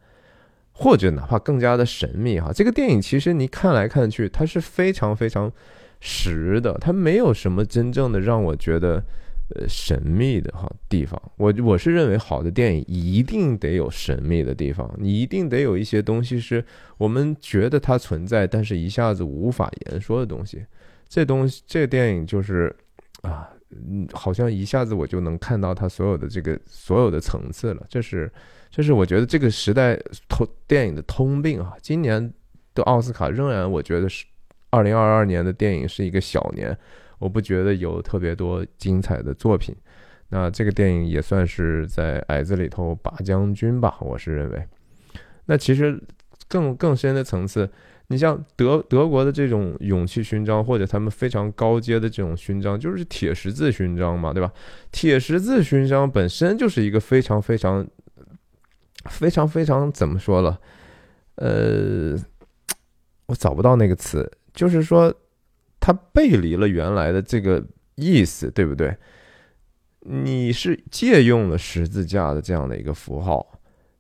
[0.77, 5.53] 或者哪怕更加的神秘哈，这个电影其实你看来看去，它是非常非常
[6.01, 9.01] 实的，它没有什么真正的让我觉得
[9.55, 11.21] 呃神秘的哈地方。
[11.37, 16.65] 我我是认为好的电影一定得有神秘的地方，你一定得有一些东西是
[16.99, 20.65] 我们觉得它存在，但是一下子无法言说的东西。
[21.09, 22.75] 这东西这电影就是
[23.23, 28.31] 啊，嗯，好像一下子我就能看到它所有的这个所有的层次了，这是。
[28.77, 29.97] 这是我觉得这个时代
[30.29, 32.35] 通电影的通病啊，今年
[32.75, 34.25] 的奥斯卡仍然我觉得是
[34.71, 36.77] 二零二二年的电影是一个小年，
[37.25, 39.75] 我不觉得有特别多精彩的作品。
[40.29, 44.63] 那这个电影也算是在矮子里头拔将军吧，我是认为。
[45.47, 45.99] 那其实
[46.47, 47.67] 更更深的层次，
[48.09, 54.53] 你像德德国的这种勇气勋章，或者他们非常高阶的这种勋章，就是铁十字勋章嘛，对吧？
[54.93, 57.87] 铁十字勋章本身就是一个非常非常。
[59.07, 60.59] 非常非常怎么说了？
[61.35, 62.17] 呃，
[63.27, 65.15] 我找不到那个词，就是说，
[65.87, 67.63] 它背离了原来的这个
[67.97, 68.97] 意思，对不对？
[70.01, 73.47] 你是借用了十字架的这样的一个符号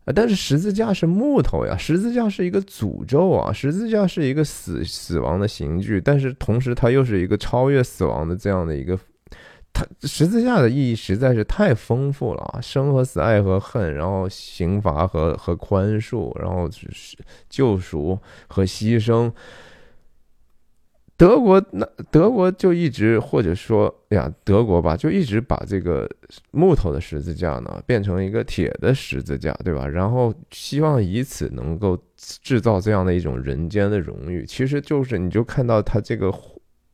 [0.06, 8.98] 啊，但是十字架是木头呀，十字架是一个诅咒啊，十字架是一个死死亡的刑具，但是同时它又是一个超越死亡的这样的一个。
[9.74, 17.18] 它十字架的意义实在是太丰富了啊，生和死，爱和恨，然后刑罚和和宽恕，然后是
[17.50, 19.30] 救赎和牺牲。
[21.16, 26.08] 德国那德国就一直或者说呀，德国吧，就一直把这个
[26.50, 29.86] 木头的十字架呢变成一个铁的十字架，对吧？
[29.86, 34.44] 然后希望以此能够制造这样的一种人间的荣誉。
[34.44, 36.32] 其实就是你就看到它这个。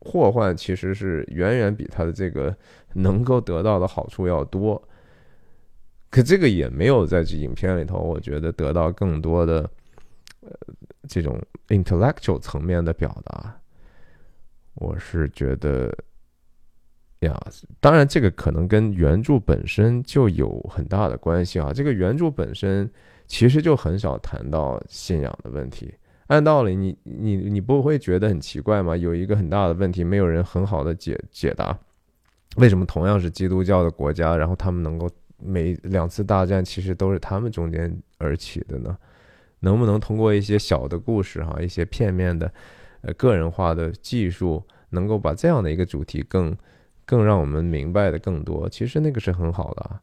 [0.03, 2.57] 祸患其实是远远比他的这个
[2.95, 4.83] 能够得到的好处要多，
[6.09, 9.71] 可这个也没有在这影片里头，我觉得得到更多的
[10.41, 10.51] 呃
[11.07, 13.50] 这种 intellectual 层面的表达。
[14.81, 15.95] 我是觉得
[17.21, 17.39] 呀，
[17.81, 21.71] 当然这个可能跟原著本身就有很大的关系啊。
[21.73, 22.91] 这个原著本身
[23.27, 25.95] 其实就很少谈到信仰的问题。
[26.29, 28.97] 按道理，你你你不会觉得很奇怪吗？
[28.97, 31.79] 有一个很大的问题，没有人很好的解解答，
[32.57, 38.97] 为什么同样是基督教的国家，然后他们能够每两次大战其实都是他们中间而起的呢？
[39.59, 42.51] 能不能通过一些小的故事，哈，一些片面的，
[43.03, 46.57] 呃，个人化的技术，能够把这样的一个主题更
[47.05, 48.69] 更让我们明白的更多？
[48.69, 50.01] 其实那个是很好的啊，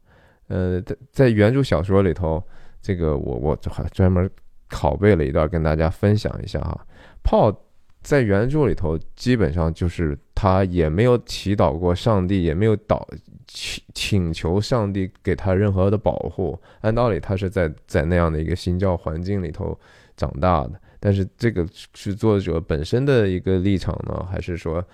[0.48, 2.42] 呃，在在原著小说里头，
[2.80, 4.30] 这个我我还专门。
[4.70, 6.86] 拷贝了一段跟大家分享一下哈
[7.24, 7.56] ，Paul
[8.02, 13.02] 在原著里头基本上就是他也没有祈祷过上帝，也没有祷
[13.46, 16.60] 请请求上帝给他任何的保护。
[16.82, 19.74] 按道理他是在在那样的一个新教环境里头
[20.18, 24.84] 长大的，但是这个是作者本身的一个立场呢，还是说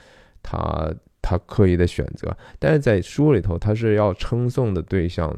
[0.42, 0.92] 他
[1.22, 2.36] 他刻意的选择？
[2.59, 5.34] 但是在书里头他是要称颂的对象，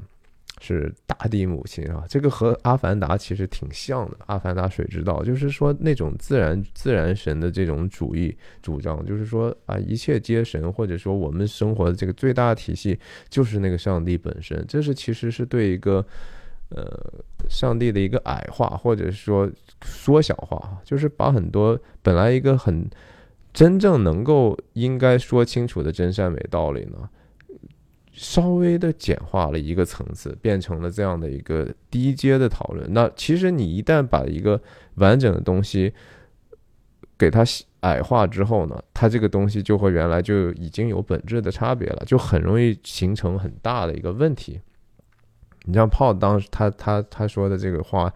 [0.61, 12.99] 是大地母亲啊，这个和《阿凡达》其实挺像的，《阿凡达：水之道》就是说那种自然自然神的这种主义主张，就是说啊，一切皆神，或者说我们生活的这个最大体系
[13.29, 16.05] 就是那个上帝本身，这是其实是对一个
[16.71, 16.85] 呃
[17.49, 19.49] 上帝的一个矮化，或者说
[19.87, 22.91] 缩小化，就是把很多本来一个很
[23.53, 27.09] 真正能够应该说清楚的真善美道理呢。
[28.13, 32.91] 稍微的简化了一个层次，变成了这样的一个低阶的讨论。
[32.95, 34.59] 那其实你一旦把一个
[34.95, 35.93] 完整的东西
[37.19, 37.45] 给它
[37.81, 44.59] 矮化之后呢，它这个东西就和原来就已经有本质的差别了，就很容易形成很大的一个问题。
[45.67, 48.11] 你像炮当时他他他说的这个话，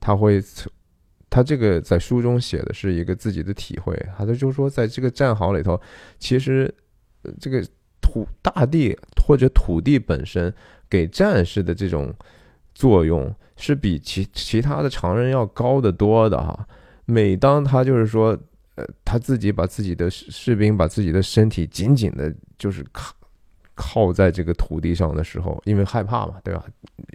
[0.00, 0.40] 他会
[1.34, 5.80] 他这个在书中写的是一个自己的体会，他就说在这个战壕里头，
[6.18, 6.72] 其实
[7.40, 7.64] 这个。
[8.06, 10.52] 土大地或者土地本身
[10.90, 12.14] 给战士的这种
[12.74, 16.68] 作用是比其其他的常人要高得多的哈。
[17.06, 18.38] 每当他就是说，
[18.74, 23.14] 呃，他自己把自己的士兵把自己的身体紧紧的，就是靠
[23.74, 26.62] 靠在这个土地上的时候，因为害怕嘛，对吧？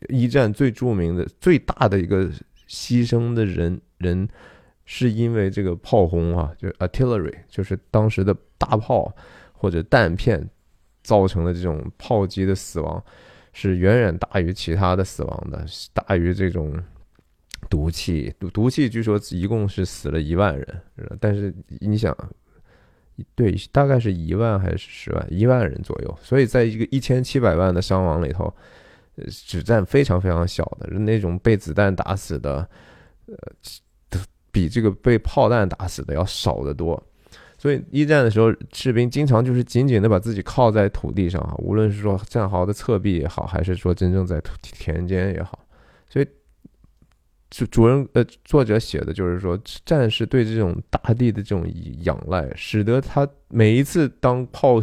[0.09, 2.27] 一战最著名的、最大的一个
[2.69, 4.29] 牺牲的人人，
[4.85, 9.13] 是因为这个炮轰啊，就 artillery，就是当时的大炮
[9.51, 10.49] 或者弹片。
[11.01, 13.03] 造成的这种炮击的死亡
[13.51, 16.77] 是远远大于其他的死亡的，大于这种
[17.67, 18.31] 毒气。
[18.37, 20.83] 毒毒气据说一共是死了一万人，
[21.19, 22.15] 但是你想，
[23.33, 25.25] 对，大概是一万还是十万？
[25.31, 26.19] 一万人左右。
[26.21, 28.53] 所以在一个一千七百万的伤亡里头，
[29.27, 32.67] 只占非常非常小的，那种被子弹打死的，
[33.25, 33.35] 呃，
[34.51, 37.01] 比这个被炮弹打死的要少得多。
[37.57, 45.59] 所以一战的时候，士兵经常就是紧紧的把自己靠在土地上啊，无论是说战壕的侧壁也好，还是说真正在土田间也好。
[46.07, 46.27] 所以
[47.49, 51.69] 主主人呃作者写的就是说，战士对这种大地的这种
[52.03, 54.81] 仰赖，使得他每一次当炮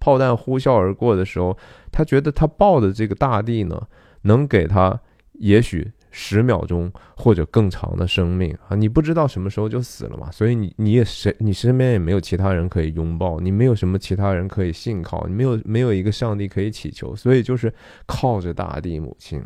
[0.00, 1.56] 炮弹呼啸而过的时候，
[1.92, 3.88] 他觉得他抱的这个大地呢，
[4.22, 5.00] 能给他
[5.32, 5.92] 也许。
[6.10, 17.72] 十秒钟或者更长的生命啊，你不知道什么时候就死了嘛，所以你你也谁你身边也没有其他人可以拥抱，你没有什么其他人可以信靠，你没有没有一个上帝可以祈求，所以就是
[18.06, 19.40] 靠着大地母亲。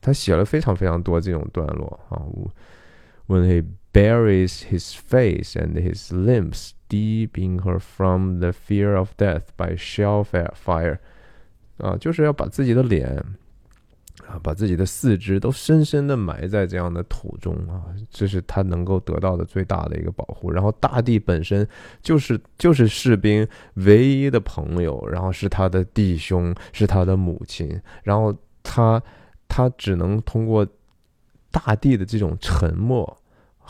[0.00, 2.20] 他写了非常非常多这种段落啊
[3.28, 9.44] ，When he buries his face and his limbs deep in her from the fear of death
[9.56, 10.98] by shell fire，
[11.78, 13.24] 啊，就是要把自己的脸。
[14.26, 20.50] 啊，把自己的四肢都深深的埋在这样的土中啊，这是他能够得到的最大的一个保护。
[20.50, 21.66] 然后大地本身
[22.02, 27.80] 就是就是士兵唯一的朋友，然后是他的弟兄，是他的母亲。
[28.02, 29.02] 然后他
[29.46, 30.66] 他只能通过
[31.50, 33.16] 大地的这种沉默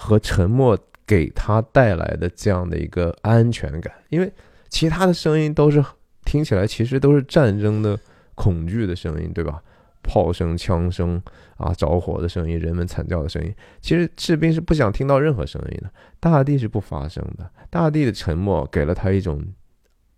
[0.00, 4.32] 和沉默给他带来的这样的一个安全感，因为
[4.68, 5.84] 其他的声音都是
[6.24, 7.98] 听起来其实都是战争的
[8.36, 9.60] 恐惧的声音，对吧？
[10.00, 11.20] 炮声、枪声
[11.56, 13.52] 啊，着火的声音，人们惨叫的声音。
[13.80, 15.90] 其实士兵是不想听到任何声音的，
[16.20, 17.50] 大地是不发声的。
[17.68, 19.44] 大地的沉默给了他一种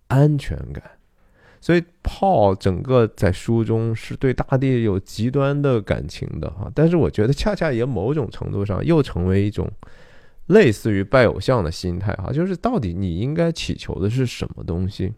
[0.08, 0.84] 安全感。
[1.60, 6.70] 所以炮整个在书中是对大地有极端的感情的哈。
[6.74, 9.70] 但是我觉得恰恰也某种程度上又成为一种
[10.46, 15.12] 类似于拜偶像的心态哈，就是到底你应该祈求的是什么东西？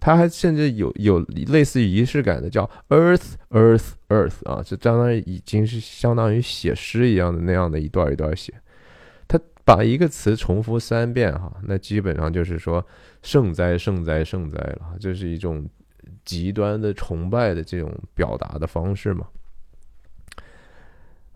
[0.00, 8.52] 他还甚至有有类似于仪式感的，叫 Earth Earth Earth 啊，就相当于已经是相当于写诗一样的那样的一段一段写。
[9.26, 12.84] 他把一个词重复三遍哈，那基本上就是说
[13.24, 15.68] 圣哉圣哉圣哉了，这是一种
[16.24, 19.26] 极端的崇拜的这种表达的方式嘛。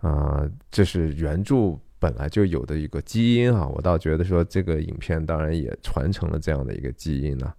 [0.00, 7.52] 啊，这是原著本来就有的一个基因啊，我倒觉得说这个影片当然也传承了这样的一个基因呢。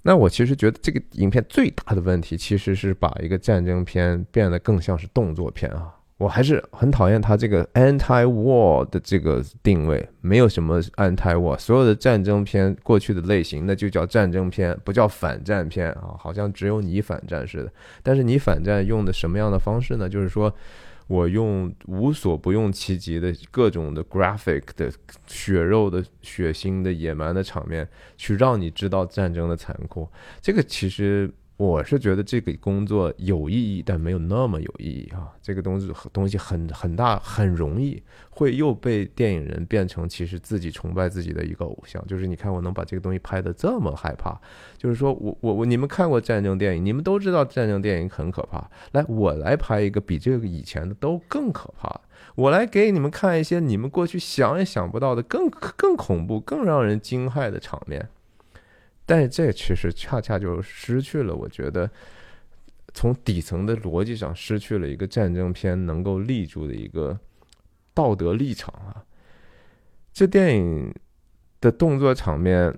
[0.00, 5.94] 那我其实觉得这个影片最大的问题，其实是把一个战争片变得更像是动作片啊！
[6.20, 16.14] 我还是很讨厌它这个 anti-war 的这个定位，没有什么 anti-war，所有的战争片过去的类型，那就叫战争片，不叫反战片啊！
[16.18, 17.72] 好像只有你反战似的。
[18.02, 20.08] 但是你反战用的什么样的方式呢？
[20.08, 20.54] 就是说。
[21.06, 24.88] 我用无所不用其极的各种的 graphic 的
[25.26, 30.08] 血肉的血腥的野蛮的场面，去让你知道战争的残酷。
[30.40, 31.28] 这个其实
[31.60, 35.28] 我是觉得这个工作有意义，但没有那么有意义啊。
[35.42, 42.02] 这个东西东西很很大，很容易会又被电影人变成其实自己崇拜自己的一个偶像。
[42.06, 44.40] 就是你看我能把这个东西拍得这么害怕，
[44.78, 48.66] 就是说我我我你们看过战争电影，你们都知道战争电影很可怕。
[48.92, 52.00] 来，我来拍一个比这个以前的都更可怕。
[52.36, 58.08] 我来给你们看一些你们过去想也想不到的更更恐怖、更让人惊骇的场面。
[59.10, 61.90] 但这其实恰恰就失去了，我觉得
[62.94, 67.18] 从底层的逻辑上失去了一个战争片能够立住的一个
[67.92, 69.02] 道德立场啊！
[70.12, 70.94] 这电影
[71.60, 72.72] 的动作场面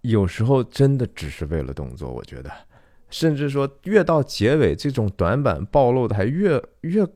[0.00, 2.50] 有时候真的只是为了动作，我觉得，
[3.10, 7.06] 甚至说越到结尾，这种短板暴露的还越越。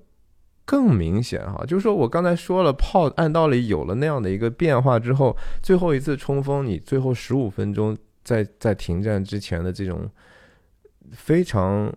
[0.67, 10.09] 更明显哈，就是说我刚才说了，炮按道理有了那样的一个变化之后，最后一次冲锋，你最后十五分钟在在停战之前的这种
[11.13, 11.93] 非常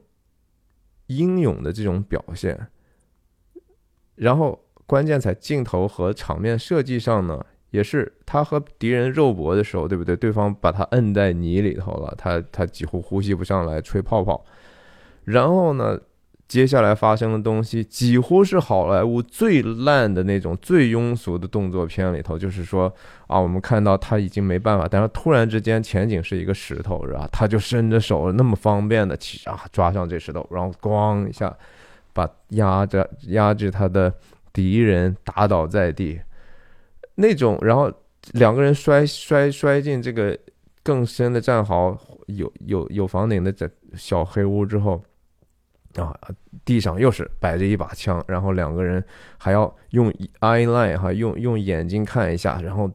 [1.06, 2.68] 英勇的这种表现，
[4.16, 10.14] 然后关键在镜头和场面设计上呢，也是他和敌人肉搏的时候，对不对？
[10.14, 14.44] 对方把他摁在泥里头了，他他几乎呼吸不上来，吹泡泡，
[15.24, 15.98] 然后呢？
[16.48, 22.92] 接下来发生的东西几乎是好莱坞最烂的那种、最庸俗的动作片里头，就是说
[23.28, 27.28] 啊，我们看到他已经没办法，但是突然之间前景是一个石头，是吧？
[27.34, 31.54] 他就伸着手，那么方便的去啊抓上这石头，然后咣一下
[32.14, 34.14] 把压着压制他的
[34.54, 36.18] 敌人打倒在地，
[37.16, 37.92] 那种，然后
[38.32, 40.38] 两个人摔摔摔进这个
[40.82, 45.04] 更深的战壕，有有有房顶的这小黑屋之后。
[45.98, 46.16] 啊，
[46.64, 49.04] 地上又是摆着一把枪，然后两个人
[49.38, 52.90] 还要用 eye line 哈，用用眼睛看一下，然后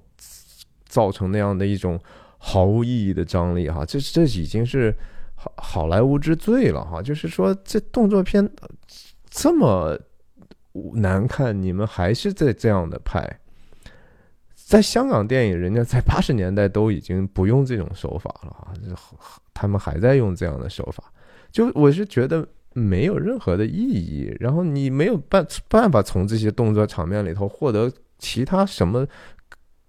[0.84, 1.98] 造成那样的一种
[2.38, 4.94] 毫无意义的张力哈，这这已经是
[5.34, 7.02] 好好莱坞之最了哈。
[7.02, 8.48] 就是说，这动作片
[9.28, 9.98] 这么
[10.94, 13.38] 难看，你们还是在这样的拍。
[14.54, 18.72] 在香港电影，人家在八十年代都已经不用这种手法了啊，
[19.52, 21.12] 他们还在用这样的手法。
[21.50, 22.46] 就我是觉得。
[22.74, 29.06] 没有任何的意义，然后你没有办办法从这些动作场面里头获得其他什么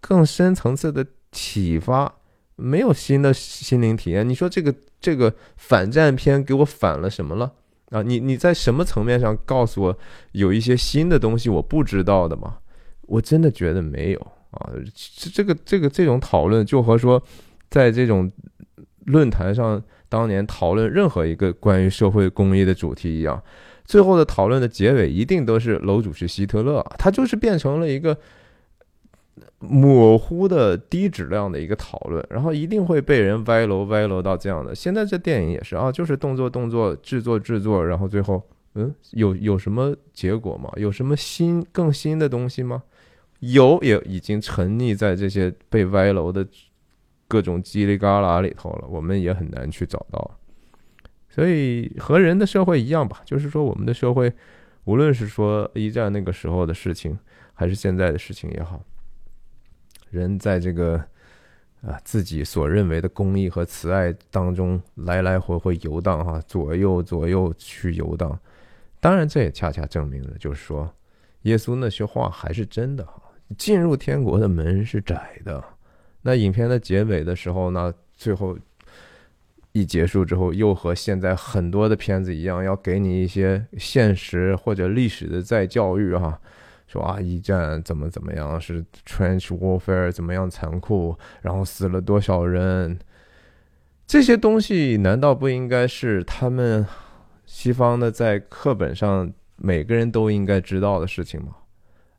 [0.02, 2.14] 更深层次的启发，
[2.56, 4.28] 没有新的心灵体验。
[4.28, 7.54] 你说这个这个反战片给我反了什么了
[7.90, 8.02] 啊？
[8.02, 9.98] 你你在什么层面上告诉我
[10.34, 12.58] 有一些新的东西我不知道的吗？
[13.04, 14.20] 我真的觉得没有
[14.52, 14.72] 啊。
[14.94, 17.22] 这这个这个这种讨论就和说
[17.70, 18.32] 在这种
[19.06, 19.82] 论坛上。
[20.14, 23.42] 当年讨论任何一个关于社会公益的主题一样，
[23.84, 28.16] 最后的讨论的结尾一定都是楼主是希特勒，他就是变成了一个
[29.58, 34.76] 模糊的低质量的一个讨论，然后一定会被人歪楼歪楼到这样的。
[34.76, 38.40] 现在这电影也是啊，就是动作动作制作制作，然后最后
[38.76, 40.72] 嗯，有有什么结果吗？
[40.76, 42.84] 有什么新更新的东西吗？
[43.40, 46.46] 有，也已经沉溺在这些被歪楼的。
[47.34, 50.40] 各种叽里嘎啦里头了，我们也很难去找到。
[51.28, 54.32] 所以和人的社会一样吧，就是说我们的社会，
[54.84, 57.18] 无论是说一战那个时候的事情，
[57.56, 58.80] 还是现在的事情也好，
[60.12, 61.04] 人在这个
[61.82, 68.40] 啊自己所认为的公益和慈爱当中来来回回游荡哈，左右左右去游荡。
[69.00, 70.88] 当然，这也恰恰证明了，就是说
[71.42, 73.20] 耶稣那些话还是真的哈，
[73.58, 75.64] 进入天国的门是窄的。
[76.24, 78.58] 那影片的结尾的时候呢，最后
[79.74, 86.40] 一结束之后，又和现在很多的片子一样，要给你一些现实或者历史的再教育哈，
[86.88, 93.00] 说啊，一战怎么怎么样，是 trench warfare 怎么样残酷，然后死了多少人，
[94.06, 96.86] 这些东西难道不应该是他们
[97.46, 101.56] 西方的在课本上每个人都应该知道的事情吗？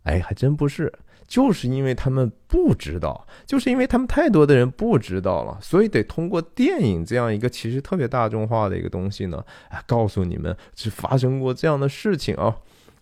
[0.02, 0.92] 哎，还真不是。
[1.27, 12.57] 就是因为他们不知道，就是因为他们太多的人不知道了，所以得通过电影这样一个其实特别大众化的一个东西呢，哎，告诉你们是发生过这样的事情啊，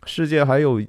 [0.05, 0.81] 世界还有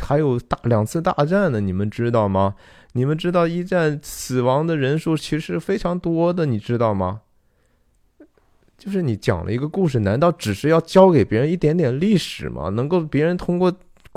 [0.00, 2.54] 还有大两次大战呢，你们知道吗？
[2.92, 7.22] 你们知道一战死亡的人数其实非常多的，你知道吗？
[8.76, 12.68] 就是你讲了一个故事，难道只是要教给别人一点点历史吗？
[12.68, 13.72] 能够别人通过。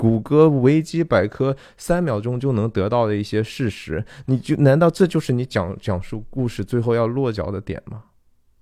[0.06, 8.04] 谷歌维基百科三秒钟就能得到的一些事实，你就难道这就是你讲讲述故事最后要落脚的点吗？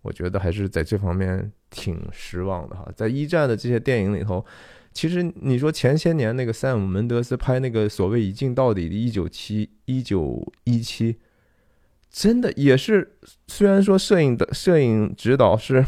[0.00, 2.88] 我觉得还是在这方面挺失望的哈。
[2.96, 4.44] 在一战的这些电影里头，
[4.92, 11.16] 其实你说前些年那个塞姆门德斯拍那个所谓一镜到底的一九七一九一七，
[12.10, 13.16] 真的也是
[13.48, 15.84] 虽然说摄影的摄影指导是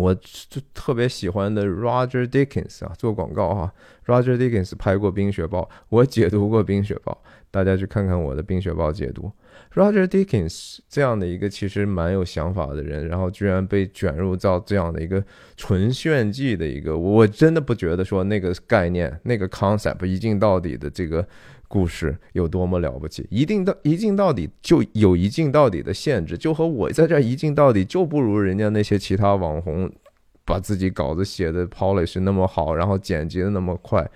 [0.00, 3.72] 我就特别喜欢的 Roger Dickens 啊，做广告哈
[4.06, 7.12] ，Roger Dickens 拍过《冰雪暴》，我解读过《冰雪暴》，
[7.50, 9.30] 大家去看看我的《冰雪暴》解读。
[9.74, 15.22] Roger Dickens 这样的一个其实蛮有想法的人，然后居然被卷入到这样的一个
[15.56, 21.24] 纯炫技的一个，我真的不觉得说那个概念、那个 concept 一镜到底的这个
[21.70, 29.88] 故事有多么了不起，一定到一镜到底就有一镜到底的限制，就和我在这一镜到底就不如人家那些其他网红
[30.44, 34.10] 把自己稿子写的 polish 那么好，然后剪辑的那么快。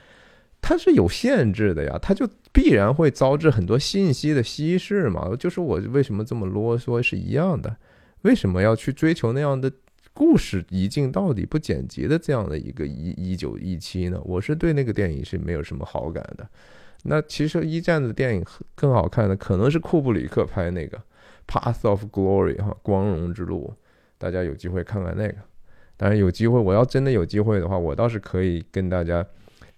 [0.61, 5.31] 它是有限制的呀，它就必然会遭致很多信息的稀释嘛。
[5.39, 7.77] 就是我为什么这么啰嗦是一样的，
[8.23, 9.71] 为什么要去追求那样的
[10.13, 14.21] 故事一镜到底不剪辑的这样的一个一一九一七呢？
[14.25, 16.49] 我是对那个电影是没有什么好感的。
[17.05, 18.45] 那其实一战的电影
[18.75, 20.99] 更好看的可能是库布里克拍那个
[21.47, 23.73] 《Path of Glory》哈，光荣之路，
[24.19, 25.37] 大家有机会看看那个。
[25.97, 29.25] 当然有机会，我要真的有机会的话，我倒是可以跟大家。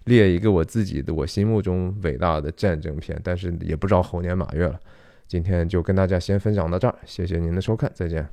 [0.05, 4.79] 列一个我自己的我心目中伟大的战争片，但是也不知道猴年马月了。
[5.27, 8.25] 今天就跟大家先分享到这儿，谢谢您的收看，再见。